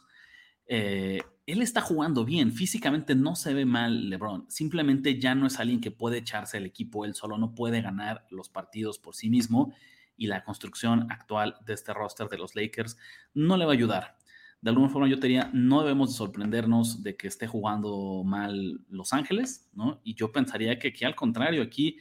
[0.65, 1.21] eh,
[1.51, 5.81] él está jugando bien, físicamente no se ve mal LeBron, simplemente ya no es alguien
[5.81, 9.73] que puede echarse el equipo él solo, no puede ganar los partidos por sí mismo
[10.15, 12.97] y la construcción actual de este roster de los Lakers
[13.33, 14.17] no le va a ayudar.
[14.61, 19.11] De alguna forma yo te diría, no debemos sorprendernos de que esté jugando mal Los
[19.11, 19.99] Ángeles, ¿no?
[20.03, 21.97] Y yo pensaría que aquí al contrario, aquí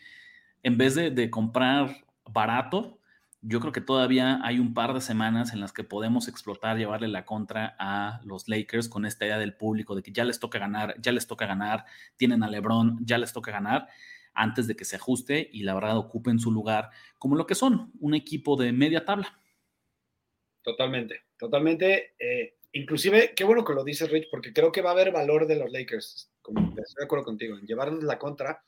[0.62, 2.99] en vez de, de comprar barato,
[3.42, 7.08] yo creo que todavía hay un par de semanas en las que podemos explotar, llevarle
[7.08, 10.58] la contra a los Lakers con esta idea del público de que ya les toca
[10.58, 11.86] ganar, ya les toca ganar,
[12.16, 13.88] tienen a LeBron, ya les toca ganar
[14.34, 17.92] antes de que se ajuste y la verdad ocupen su lugar como lo que son,
[17.98, 19.40] un equipo de media tabla.
[20.62, 22.14] Totalmente, totalmente.
[22.18, 25.46] Eh, inclusive, qué bueno que lo dices, Rich, porque creo que va a haber valor
[25.46, 26.54] de los Lakers, estoy
[26.98, 28.62] de acuerdo contigo, en llevarnos la contra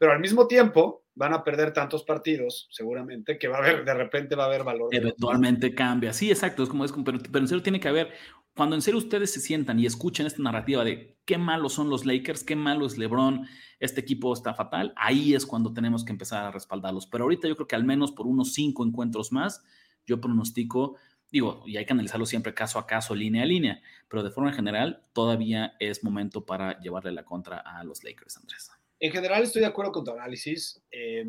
[0.00, 3.92] pero al mismo tiempo van a perder tantos partidos, seguramente, que va a haber, de
[3.92, 4.88] repente va a haber valor.
[4.94, 6.14] Eventualmente cambia.
[6.14, 8.10] Sí, exacto, es como es, pero, pero en serio tiene que haber,
[8.56, 12.06] cuando en serio ustedes se sientan y escuchen esta narrativa de qué malos son los
[12.06, 13.46] Lakers, qué malo es LeBron,
[13.78, 17.06] este equipo está fatal, ahí es cuando tenemos que empezar a respaldarlos.
[17.06, 19.62] Pero ahorita yo creo que al menos por unos cinco encuentros más,
[20.06, 20.96] yo pronostico
[21.30, 24.52] digo, y hay que analizarlo siempre caso a caso, línea a línea, pero de forma
[24.54, 29.62] general todavía es momento para llevarle la contra a los Lakers, Andrés en general estoy
[29.62, 31.26] de acuerdo con tu análisis, eh,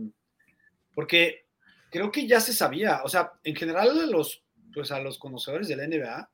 [0.93, 1.45] porque
[1.89, 4.43] creo que ya se sabía, o sea, en general a los,
[4.73, 6.29] pues conocedores de la NBA,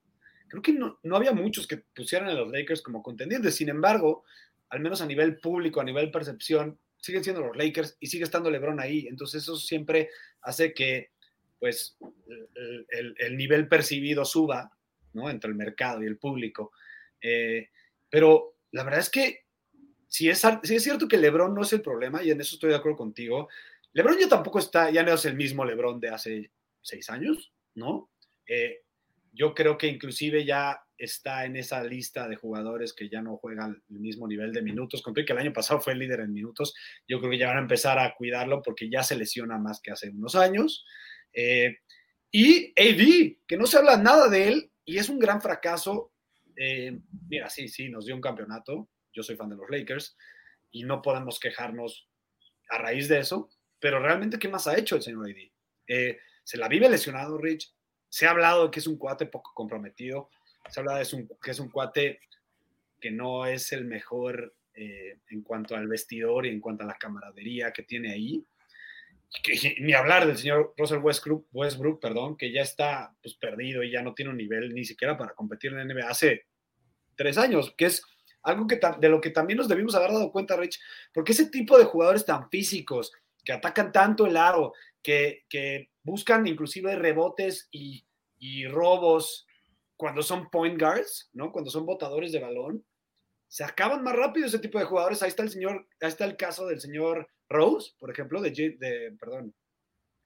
[0.48, 4.26] creo que no, no había muchos que pusieran a los Lakers como contendientes, sin embargo,
[4.70, 8.50] al menos a nivel público, a nivel percepción, siguen siendo los Lakers y sigue estando
[8.50, 10.10] LeBron ahí, entonces eso siempre
[10.42, 11.12] hace que
[11.60, 11.98] pues
[12.90, 14.72] el, el, nivel percibido suba,
[15.14, 15.30] ¿no?
[15.30, 16.72] Entre el mercado y el público.
[17.20, 17.70] Eh,
[18.10, 19.47] pero la verdad es que
[20.08, 22.78] si es, es cierto que LeBron no es el problema, y en eso estoy de
[22.78, 23.50] acuerdo contigo,
[23.94, 26.52] LeBron ya tampoco está, ya no es el mismo LeBron de hace
[26.82, 28.12] seis años, ¿no?
[28.48, 28.82] Eh,
[29.34, 33.84] yo creo que inclusive ya está en esa lista de jugadores que ya no juegan
[33.90, 36.74] el mismo nivel de minutos, con que el año pasado fue el líder en minutos,
[37.08, 39.92] yo creo que ya van a empezar a cuidarlo porque ya se lesiona más que
[39.92, 40.86] hace unos años.
[41.34, 41.78] Eh,
[42.32, 46.14] y AD, que no se habla nada de él y es un gran fracaso.
[46.56, 46.98] Eh,
[47.30, 50.16] mira, sí, sí, nos dio un campeonato, yo soy fan de los Lakers
[50.72, 52.08] y no podemos quejarnos
[52.70, 53.50] a raíz de eso,
[53.80, 55.52] pero realmente, ¿qué más ha hecho el señor AD?
[55.88, 57.74] Eh, se la vive lesionado, Rich.
[58.10, 60.30] Se ha hablado de que es un cuate poco comprometido.
[60.70, 62.20] Se ha hablado de que es un cuate
[63.00, 66.98] que no es el mejor eh, en cuanto al vestidor y en cuanto a la
[66.98, 68.46] camaradería que tiene ahí.
[69.82, 74.02] ni hablar del señor Russell Westbrook, Westbrook, perdón, que ya está pues, perdido y ya
[74.02, 76.46] no tiene un nivel ni siquiera para competir en la NBA hace
[77.16, 78.04] tres años, que es
[78.44, 80.80] algo que de lo que también nos debimos haber dado cuenta, Rich,
[81.14, 83.12] porque ese tipo de jugadores tan físicos,
[83.44, 88.06] que atacan tanto el aro, que, que buscan inclusive rebotes y,
[88.40, 89.46] y, robos
[89.96, 91.52] cuando son point guards, ¿no?
[91.52, 92.86] Cuando son botadores de balón,
[93.48, 95.24] se acaban más rápido ese tipo de jugadores.
[95.24, 99.16] Ahí está el señor, ahí está el caso del señor Rose, por ejemplo, de, de
[99.20, 99.54] perdón,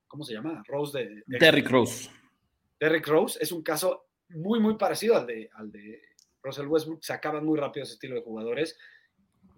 [0.08, 0.64] ¿cómo se llama?
[0.68, 2.10] Rose de, de Derrick Rose.
[2.80, 6.02] Derrick Rose es un caso muy, muy parecido al de, al de
[6.44, 8.78] Russell Westbrook se acaban muy rápido ese estilo de jugadores.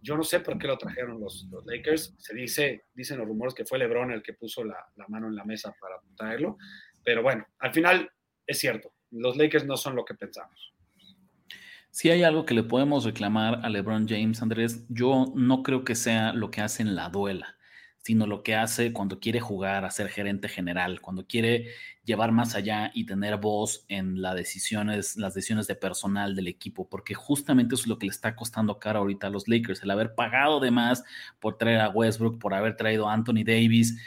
[0.02, 2.14] Yo no sé por qué lo trajeron los, Lakers.
[2.18, 5.46] Se dice, dicen los rumores que fue LeBron el que puso la, mano en la
[5.46, 6.58] mesa para traerlo.
[7.04, 8.12] Pero bueno, al final
[8.46, 8.94] es cierto.
[9.12, 10.74] Los Lakers no son lo que pensamos.
[11.90, 15.96] Si hay algo que le podemos reclamar a LeBron James, Andrés, yo no creo que
[15.96, 17.56] sea lo que hace en la duela
[18.04, 21.70] sino lo que hace cuando quiere jugar a ser gerente general, cuando quiere
[22.04, 26.90] llevar más allá y tener voz en las decisiones, las decisiones de personal del equipo,
[26.90, 29.92] porque justamente eso es lo que le está costando cara ahorita a los Lakers, el
[29.92, 31.02] haber pagado de más
[31.40, 33.98] por traer a Westbrook, por haber traído a Anthony Davis.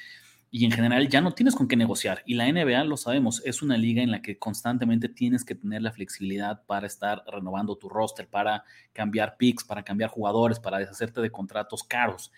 [0.50, 2.22] Y en general ya no tienes con qué negociar.
[2.24, 5.82] Y la NBA, lo sabemos, es una liga en la que constantemente tienes que tener
[5.82, 11.20] la flexibilidad para estar renovando tu roster, para cambiar picks, para cambiar jugadores, para deshacerte
[11.20, 12.30] de contratos caros.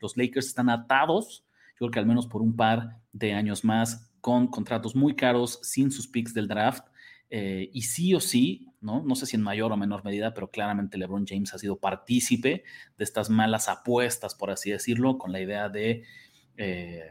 [0.00, 4.10] Los Lakers están atados, yo creo que al menos por un par de años más,
[4.20, 6.86] con contratos muy caros, sin sus picks del draft.
[7.28, 9.02] Eh, y sí o sí, ¿no?
[9.02, 12.62] no sé si en mayor o menor medida, pero claramente LeBron James ha sido partícipe
[12.96, 16.04] de estas malas apuestas, por así decirlo, con la idea de,
[16.56, 17.10] eh,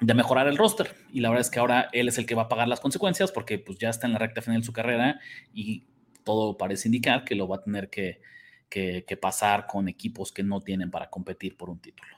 [0.00, 0.94] de mejorar el roster.
[1.12, 3.32] Y la verdad es que ahora él es el que va a pagar las consecuencias
[3.32, 5.20] porque pues, ya está en la recta final de su carrera
[5.52, 5.84] y
[6.22, 8.20] todo parece indicar que lo va a tener que,
[8.68, 12.10] que, pasar con equipos que no tienen para competir por un título.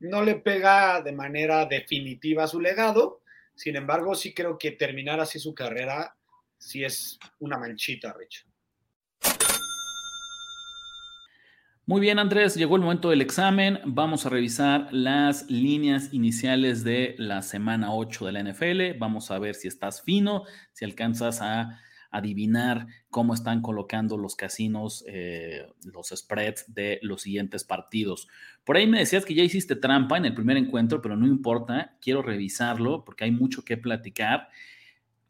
[0.00, 3.22] no le pega de manera definitiva su legado.
[3.54, 6.14] Sin embargo, sí creo que terminar así su carrera
[6.58, 8.46] sí es una manchita, Rich.
[11.86, 13.78] Muy bien, Andrés, llegó el momento del examen.
[13.84, 18.98] Vamos a revisar las líneas iniciales de la semana 8 de la NFL.
[18.98, 21.78] Vamos a ver si estás fino, si alcanzas a
[22.14, 28.28] adivinar cómo están colocando los casinos, eh, los spreads de los siguientes partidos.
[28.64, 31.96] Por ahí me decías que ya hiciste trampa en el primer encuentro, pero no importa,
[32.00, 34.48] quiero revisarlo porque hay mucho que platicar.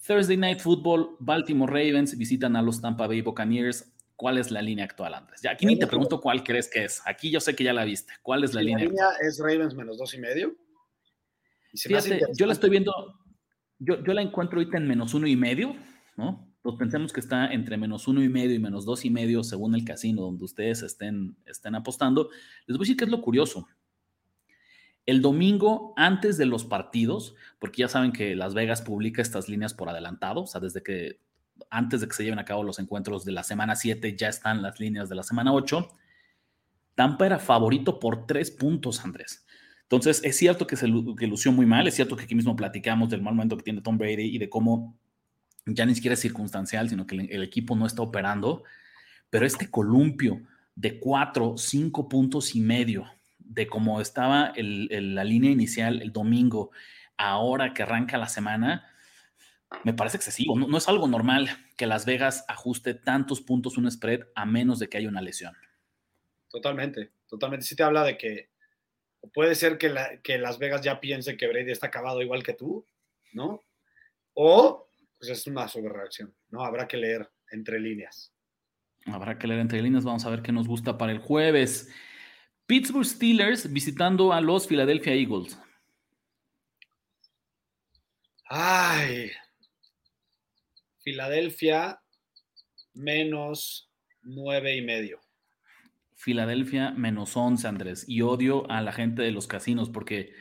[0.06, 3.90] Thursday Night Football, Baltimore Ravens visitan a los Tampa Bay Buccaneers.
[4.14, 5.40] ¿Cuál es la línea actual, Andrés?
[5.42, 7.02] Ya aquí ni te pregunto cuál crees que es.
[7.06, 8.12] Aquí yo sé que ya la viste.
[8.22, 8.84] ¿Cuál es la línea?
[8.84, 10.54] La línea es Ravens menos dos y medio.
[11.74, 12.92] Fíjate, yo la estoy viendo,
[13.78, 15.74] yo, yo la encuentro ahorita en menos uno y medio,
[16.16, 16.53] ¿no?
[16.64, 19.74] Pues pensemos que está entre menos uno y medio y menos dos y medio según
[19.74, 22.30] el casino donde ustedes estén, estén apostando.
[22.66, 23.68] Les voy a decir qué es lo curioso.
[25.04, 29.74] El domingo, antes de los partidos, porque ya saben que Las Vegas publica estas líneas
[29.74, 31.20] por adelantado, o sea, desde que
[31.68, 34.62] antes de que se lleven a cabo los encuentros de la semana 7, ya están
[34.62, 35.86] las líneas de la semana 8.
[36.94, 39.44] Tampa era favorito por tres puntos, Andrés.
[39.82, 40.86] Entonces, es cierto que se
[41.18, 43.82] que lució muy mal, es cierto que aquí mismo platicamos del mal momento que tiene
[43.82, 44.98] Tom Brady y de cómo
[45.66, 48.64] ya ni siquiera es circunstancial, sino que el, equipo no está operando,
[49.30, 50.42] pero este columpio
[50.74, 53.06] de cuatro, cinco puntos y medio
[53.38, 56.70] de cómo estaba la línea inicial el domingo,
[57.16, 58.90] ahora que arranca la semana,
[59.84, 60.56] me parece excesivo.
[60.56, 64.88] No, es algo normal que Las Vegas ajuste tantos puntos un spread a menos de
[64.88, 65.54] que haya una lesión.
[66.48, 67.66] Totalmente, totalmente.
[67.66, 68.50] Sí te habla de que
[69.32, 69.92] puede ser que,
[70.22, 72.86] que Las Vegas ya piense que Brady está acabado igual que tú,
[73.32, 73.60] ¿no?
[74.34, 74.83] O
[75.26, 76.64] pues es una sobrereacción, ¿no?
[76.64, 78.32] Habrá que leer entre líneas.
[79.06, 80.04] Habrá que leer entre líneas.
[80.04, 81.90] Vamos a ver qué nos gusta para el jueves.
[82.66, 85.58] Pittsburgh Steelers visitando a los Philadelphia Eagles.
[88.46, 89.30] Ay,
[91.00, 92.00] Filadelfia
[92.94, 93.90] menos
[94.22, 95.20] nueve y medio.
[96.14, 98.04] Filadelfia menos once, Andrés.
[98.08, 100.32] Y odio a la gente de los casinos porque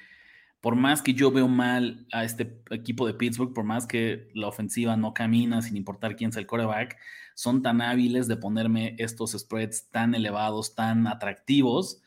[0.63, 4.47] por más que yo veo mal a este equipo de Pittsburgh, por más que la
[4.47, 6.97] ofensiva no camina sin importar quién sea el quarterback,
[7.35, 12.01] son tan hábiles de ponerme estos spreads tan elevados, tan atractivos.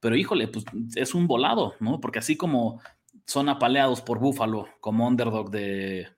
[0.00, 2.00] Pero híjole, pues es un volado, ¿no?
[2.00, 2.80] Porque así como
[3.26, 6.08] son apaleados por Buffalo como underdog de,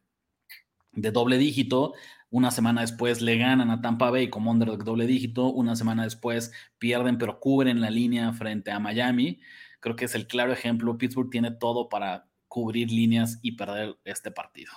[0.93, 1.95] de doble dígito,
[2.31, 6.53] una semana después le ganan a Tampa Bay como underdog doble dígito, una semana después
[6.79, 9.41] pierden pero cubren la línea frente a Miami
[9.81, 10.97] creo que es el claro ejemplo.
[10.97, 14.73] Pittsburgh tiene todo para cubrir líneas y perder este partido.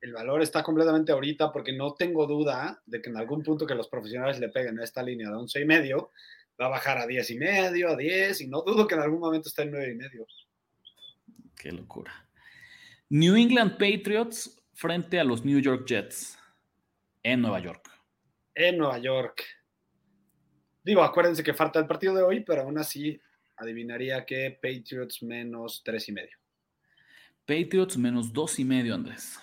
[0.00, 3.74] El valor está completamente ahorita porque no tengo duda de que en algún punto que
[3.74, 6.10] los profesionales le peguen a esta línea de 11 y medio,
[6.60, 9.20] va a bajar a 10 y medio, a 10 y no dudo que en algún
[9.20, 10.26] momento esté en 9 y medio.
[11.56, 12.28] Qué locura.
[13.10, 16.38] New England Patriots frente a los New York Jets
[17.22, 17.88] en Nueva York.
[18.54, 19.44] En Nueva York.
[20.82, 23.20] Digo, acuérdense que falta el partido de hoy, pero aún así
[23.62, 26.36] adivinaría que Patriots menos tres y medio.
[27.46, 29.38] Patriots menos dos y medio, Andrés.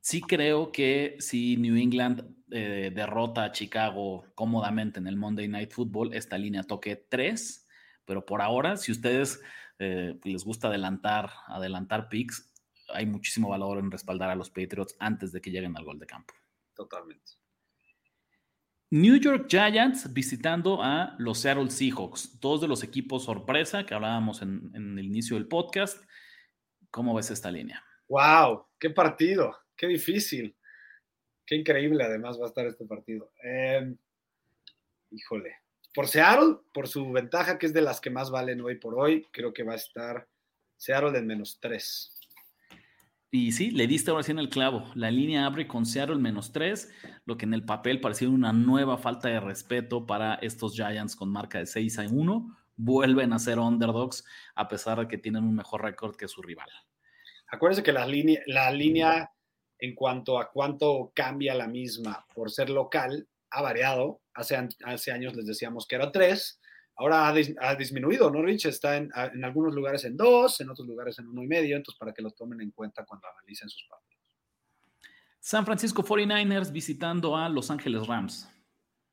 [0.00, 5.72] Sí creo que si New England eh, derrota a Chicago cómodamente en el Monday Night
[5.72, 7.66] Football, esta línea toque tres,
[8.04, 9.40] pero por ahora, si ustedes
[9.78, 12.52] eh, les gusta adelantar, adelantar picks,
[12.88, 16.06] hay muchísimo valor en respaldar a los Patriots antes de que lleguen al gol de
[16.06, 16.34] campo.
[16.74, 17.32] Totalmente.
[18.90, 24.40] New York Giants visitando a los Seattle Seahawks, dos de los equipos sorpresa que hablábamos
[24.40, 26.02] en, el inicio del podcast.
[26.90, 27.84] ¿Cómo ves esta línea?
[28.08, 28.66] ¡Wow!
[28.78, 29.54] ¡Qué partido!
[29.76, 30.56] ¡Qué difícil!
[31.44, 33.30] ¡Qué increíble además va a estar este partido!
[33.42, 33.94] Em,
[35.10, 35.56] híjole.
[35.92, 39.26] Por Seattle, por su ventaja que es de las que más valen hoy por hoy,
[39.32, 40.26] creo que va a estar
[40.78, 42.17] Seattle en menos tres.
[43.30, 44.90] Y sí, le diste ahora sí en el clavo.
[44.94, 46.90] La línea abre con Seattle menos 3,
[47.26, 51.30] lo que en el papel parecía una nueva falta de respeto para estos Giants con
[51.30, 52.56] marca de 6 a 1.
[52.76, 54.24] Vuelven a ser underdogs
[54.54, 56.70] a pesar de que tienen un mejor récord que su rival.
[57.50, 59.30] Acuérdense que la línea, la línea
[59.78, 64.22] en cuanto a cuánto cambia la misma por ser local ha variado.
[64.32, 66.60] Hace, hace años les decíamos que era 3,
[66.98, 68.66] Ahora ha, disminuido, ¿no, Rich?
[68.66, 69.10] Está en,
[69.44, 72.32] algunos lugares en dos, en otros lugares en uno y medio, entonces para que lo
[72.32, 74.18] tomen en cuenta cuando analicen sus partidos.
[75.38, 78.50] San Francisco 49ers visitando a Los Ángeles Rams.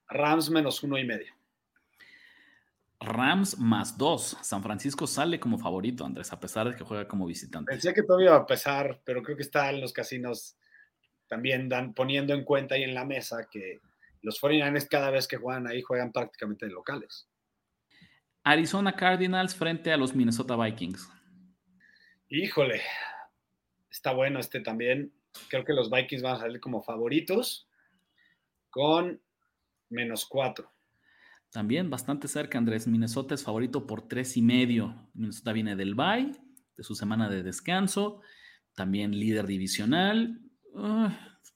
[0.09, 1.31] Rams menos uno y medio.
[2.99, 4.35] Rams más dos.
[4.41, 7.71] San Francisco sale como favorito, Andrés, a pesar de que juega como visitante.
[7.71, 10.57] Pensé que todavía iba a pesar, pero creo que está en los casinos
[11.27, 13.79] también dan, poniendo en cuenta ahí en la mesa que
[14.23, 17.27] los 49ers cada vez que juegan ahí juegan prácticamente de locales.
[18.47, 21.11] Arizona Cardinals frente a los Minnesota Vikings.
[22.29, 22.79] Híjole,
[23.89, 25.11] está bueno este también.
[25.49, 27.67] Creo que los Vikings van a salir como favoritos
[28.69, 29.19] con
[29.89, 30.71] menos cuatro.
[31.49, 32.85] También bastante cerca, Andrés.
[32.85, 35.09] Minnesota es favorito por tres y medio.
[35.15, 36.31] Minnesota viene del bye,
[36.77, 38.21] de su semana de descanso.
[38.75, 40.39] También líder divisional.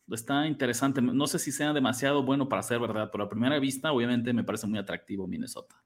[0.09, 1.03] está interesante.
[1.03, 4.43] No sé si sea demasiado bueno para ser verdad, pero a primera vista, obviamente, me
[4.43, 5.83] parece muy atractivo Minnesota.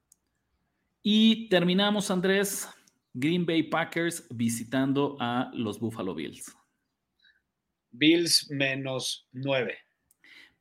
[1.05, 2.69] Y terminamos, Andrés,
[3.13, 6.55] Green Bay Packers visitando a los Buffalo Bills.
[7.91, 9.77] Bills menos nueve.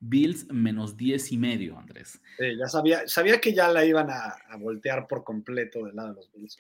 [0.01, 2.21] Bills menos diez y medio, Andrés.
[2.39, 6.15] Sí, ya sabía, sabía que ya la iban a, voltear por completo del lado de
[6.17, 6.59] los Bills.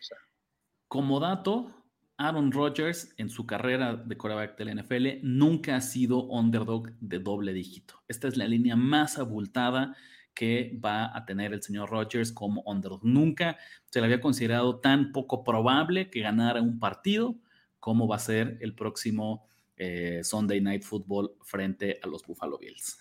[0.86, 1.74] Como dato,
[2.18, 7.52] Aaron Rodgers en su carrera de quarterback del NFL nunca ha sido underdog de doble
[7.52, 8.00] dígito.
[8.06, 9.96] Esta es la línea más abultada
[10.34, 13.04] que va a tener el señor Rodgers como underdog.
[13.04, 13.58] Nunca
[13.90, 17.36] se le había considerado tan poco probable que ganara un partido
[17.80, 22.98] como va a ser el próximo eh, Sunday Night Football frente a los Buffalo Bills.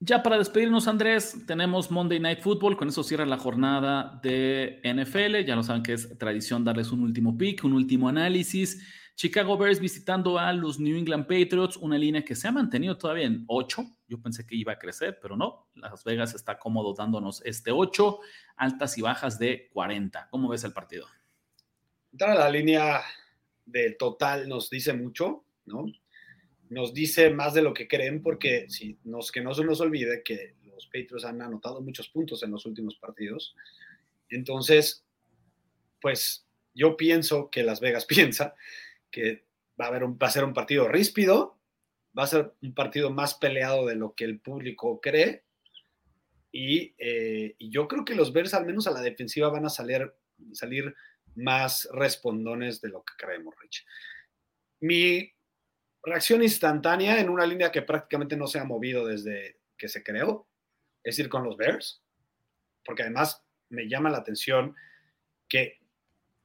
[0.00, 2.76] Ya para despedirnos, Andrés, tenemos Monday Night Football.
[2.76, 5.44] Con eso cierra la jornada de NFL.
[5.44, 8.80] Ya lo saben que es tradición darles un último pick, un último análisis.
[9.18, 13.26] Chicago Bears visitando a los New England Patriots, una línea que se ha mantenido todavía
[13.26, 13.84] en 8.
[14.06, 15.66] Yo pensé que iba a crecer, pero no.
[15.74, 18.20] Las Vegas está cómodo dándonos este 8,
[18.58, 20.28] altas y bajas de 40.
[20.30, 21.08] ¿Cómo ves el partido?
[22.12, 23.02] La línea
[23.66, 25.86] de total nos dice mucho, ¿no?
[26.70, 29.00] Nos dice más de lo que creen, porque si
[29.32, 32.94] que no se nos olvide que los Patriots han anotado muchos puntos en los últimos
[32.94, 33.56] partidos.
[34.28, 35.04] Entonces,
[36.00, 38.54] pues yo pienso que Las Vegas piensa
[39.10, 39.46] que
[39.80, 41.58] va a, haber va a ser un partido ríspido,
[42.16, 45.44] va a ser un partido más peleado de lo que el público cree.
[46.52, 50.12] Eh, y, yo creo que los Bears, al menos a la defensiva, van a salir,
[50.52, 50.94] salir
[51.34, 53.86] más respondones de lo que creemos, Rich.
[54.80, 55.32] Mi
[56.02, 60.48] reacción instantánea en una línea que prácticamente no se ha movido desde que se creó
[61.04, 62.02] es ir con los Bears,
[62.84, 64.74] porque además me llama la atención
[65.48, 65.80] que,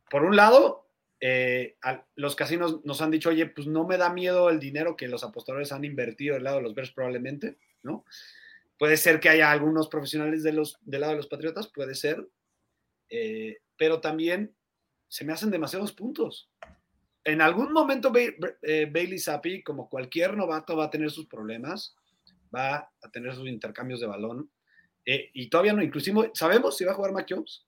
[0.09, 0.82] por un lado,
[1.25, 1.77] eh,
[2.15, 5.23] los casinos nos han dicho, oye, pues no me da miedo el dinero que los
[5.23, 8.03] apostadores han invertido del lado de los Bears probablemente, ¿no?
[8.77, 12.27] Puede ser que haya algunos profesionales de los, del lado de los Patriotas, puede ser,
[13.09, 14.53] eh, pero también
[15.07, 16.51] se me hacen demasiados puntos.
[17.23, 21.95] En algún momento eh, Bailey Zappi, como cualquier novato, va a tener sus problemas,
[22.53, 24.51] va a tener sus intercambios de balón,
[25.05, 27.65] y todavía no, inclusive, ¿sabemos si va a jugar Mac Jones?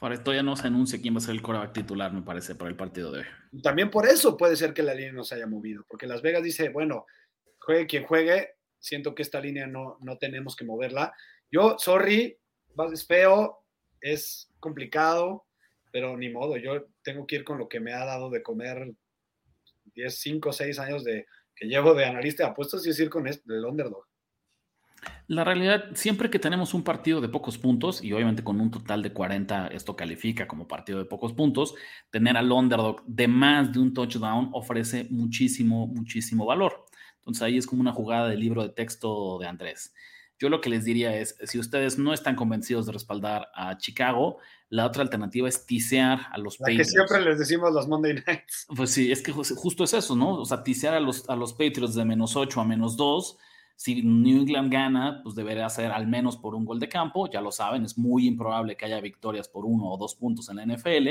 [0.00, 2.54] Para esto ya no se anuncia quién va a ser el coreback titular, me parece,
[2.54, 3.26] para el partido de hoy.
[3.62, 6.42] También por eso puede ser que la línea no se haya movido, porque Las Vegas
[6.42, 7.06] dice, bueno,
[7.60, 11.14] juegue quien juegue, siento que esta línea no, no tenemos que moverla.
[11.50, 12.38] Yo, sorry,
[12.92, 13.64] es feo,
[14.00, 15.46] es complicado,
[15.90, 18.92] pero ni modo, yo tengo que ir con lo que me ha dado de comer
[19.94, 23.26] 10, 5, 6 años de, que llevo de analista de apuestas y es ir con
[23.26, 24.06] este, el underdog.
[25.28, 29.02] La realidad, siempre que tenemos un partido de pocos puntos, y obviamente con un total
[29.02, 31.74] de 40 esto califica como partido de pocos puntos,
[32.10, 36.84] tener al underdog de más de un touchdown ofrece muchísimo, muchísimo valor.
[37.18, 39.92] Entonces ahí es como una jugada del libro de texto de Andrés.
[40.38, 44.38] Yo lo que les diría es, si ustedes no están convencidos de respaldar a Chicago,
[44.68, 46.90] la otra alternativa es tisear a los la Patriots.
[46.90, 48.66] Que siempre les decimos los Monday Nights.
[48.76, 50.34] Pues sí, es que justo es eso, ¿no?
[50.34, 53.38] O sea, tisear a los, a los Patriots de menos 8 a menos 2
[53.76, 57.42] si New England gana, pues debería ser al menos por un gol de campo, ya
[57.42, 60.66] lo saben, es muy improbable que haya victorias por uno o dos puntos en la
[60.66, 61.08] NFL.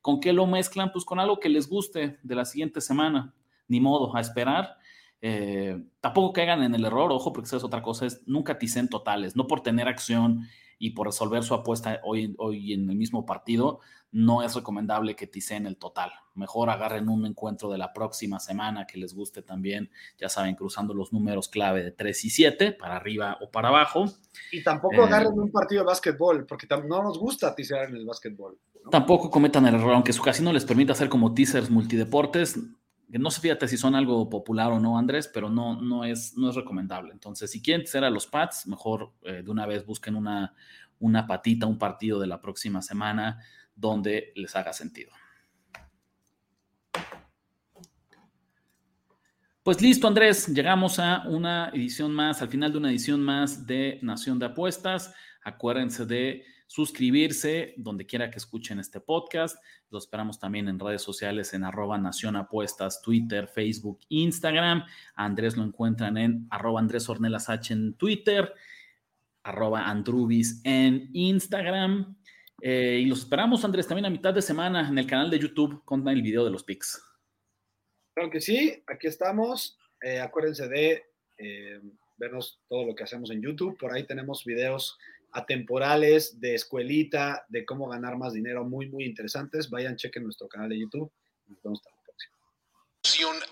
[0.00, 0.92] ¿Con qué lo mezclan?
[0.92, 3.34] Pues con algo que les guste de la siguiente semana.
[3.66, 4.76] Ni modo, a esperar.
[5.20, 8.88] Eh, tampoco caigan en el error, ojo, porque eso es otra cosa, es nunca ticen
[8.88, 10.46] totales, no por tener acción
[10.78, 13.80] y por resolver su apuesta hoy, hoy en el mismo partido,
[14.12, 16.10] no es recomendable que ticen el total.
[16.34, 20.94] Mejor agarren un encuentro de la próxima semana que les guste también, ya saben, cruzando
[20.94, 24.06] los números clave de 3 y 7, para arriba o para abajo.
[24.52, 28.06] Y tampoco eh, agarren un partido de básquetbol, porque no nos gusta tisear en el
[28.06, 28.58] básquetbol.
[28.90, 32.58] Tampoco cometan el error, aunque su casino les permita hacer como teasers multideportes,
[33.08, 36.50] no sé fíjate si son algo popular o no, Andrés, pero no, no, es, no
[36.50, 37.12] es recomendable.
[37.12, 40.54] Entonces, si quieren ser a los Pats, mejor eh, de una vez busquen una,
[40.98, 43.40] una patita, un partido de la próxima semana
[43.74, 45.12] donde les haga sentido.
[49.62, 53.98] Pues listo, Andrés, llegamos a una edición más, al final de una edición más de
[54.00, 55.12] Nación de Apuestas.
[55.42, 59.62] Acuérdense de suscribirse donde quiera que escuchen este podcast.
[59.90, 64.84] Lo esperamos también en redes sociales en arroba Nación Apuestas, Twitter, Facebook, Instagram.
[65.14, 68.52] Andrés lo encuentran en arroba Andrés Ornelas H en Twitter.
[69.42, 72.16] arroba Andrubis en Instagram.
[72.60, 75.84] Eh, y los esperamos, Andrés, también a mitad de semana en el canal de YouTube
[75.84, 77.02] con el video de los pics.
[78.14, 79.78] Claro que sí, aquí estamos.
[80.02, 81.04] Eh, acuérdense de
[81.38, 81.80] eh,
[82.16, 83.78] vernos todo lo que hacemos en YouTube.
[83.78, 84.98] Por ahí tenemos videos
[85.32, 89.68] atemporales de escuelita, de cómo ganar más dinero, muy, muy interesantes.
[89.70, 91.12] Vayan, chequen nuestro canal de YouTube.
[91.46, 92.36] Nos vemos hasta la próxima.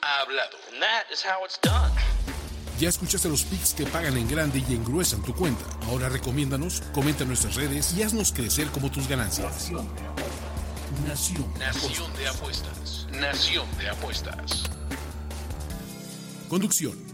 [0.03, 0.57] Ha hablado.
[2.79, 5.65] Ya escuchaste los pics que pagan en grande y engruesan tu cuenta.
[5.87, 9.71] Ahora recomiéndanos, comenta en nuestras redes y haznos crecer como tus ganancias.
[11.07, 11.53] Nación.
[11.59, 13.07] Nación de apuestas.
[13.13, 14.65] Nación de apuestas.
[16.49, 17.14] Conducción.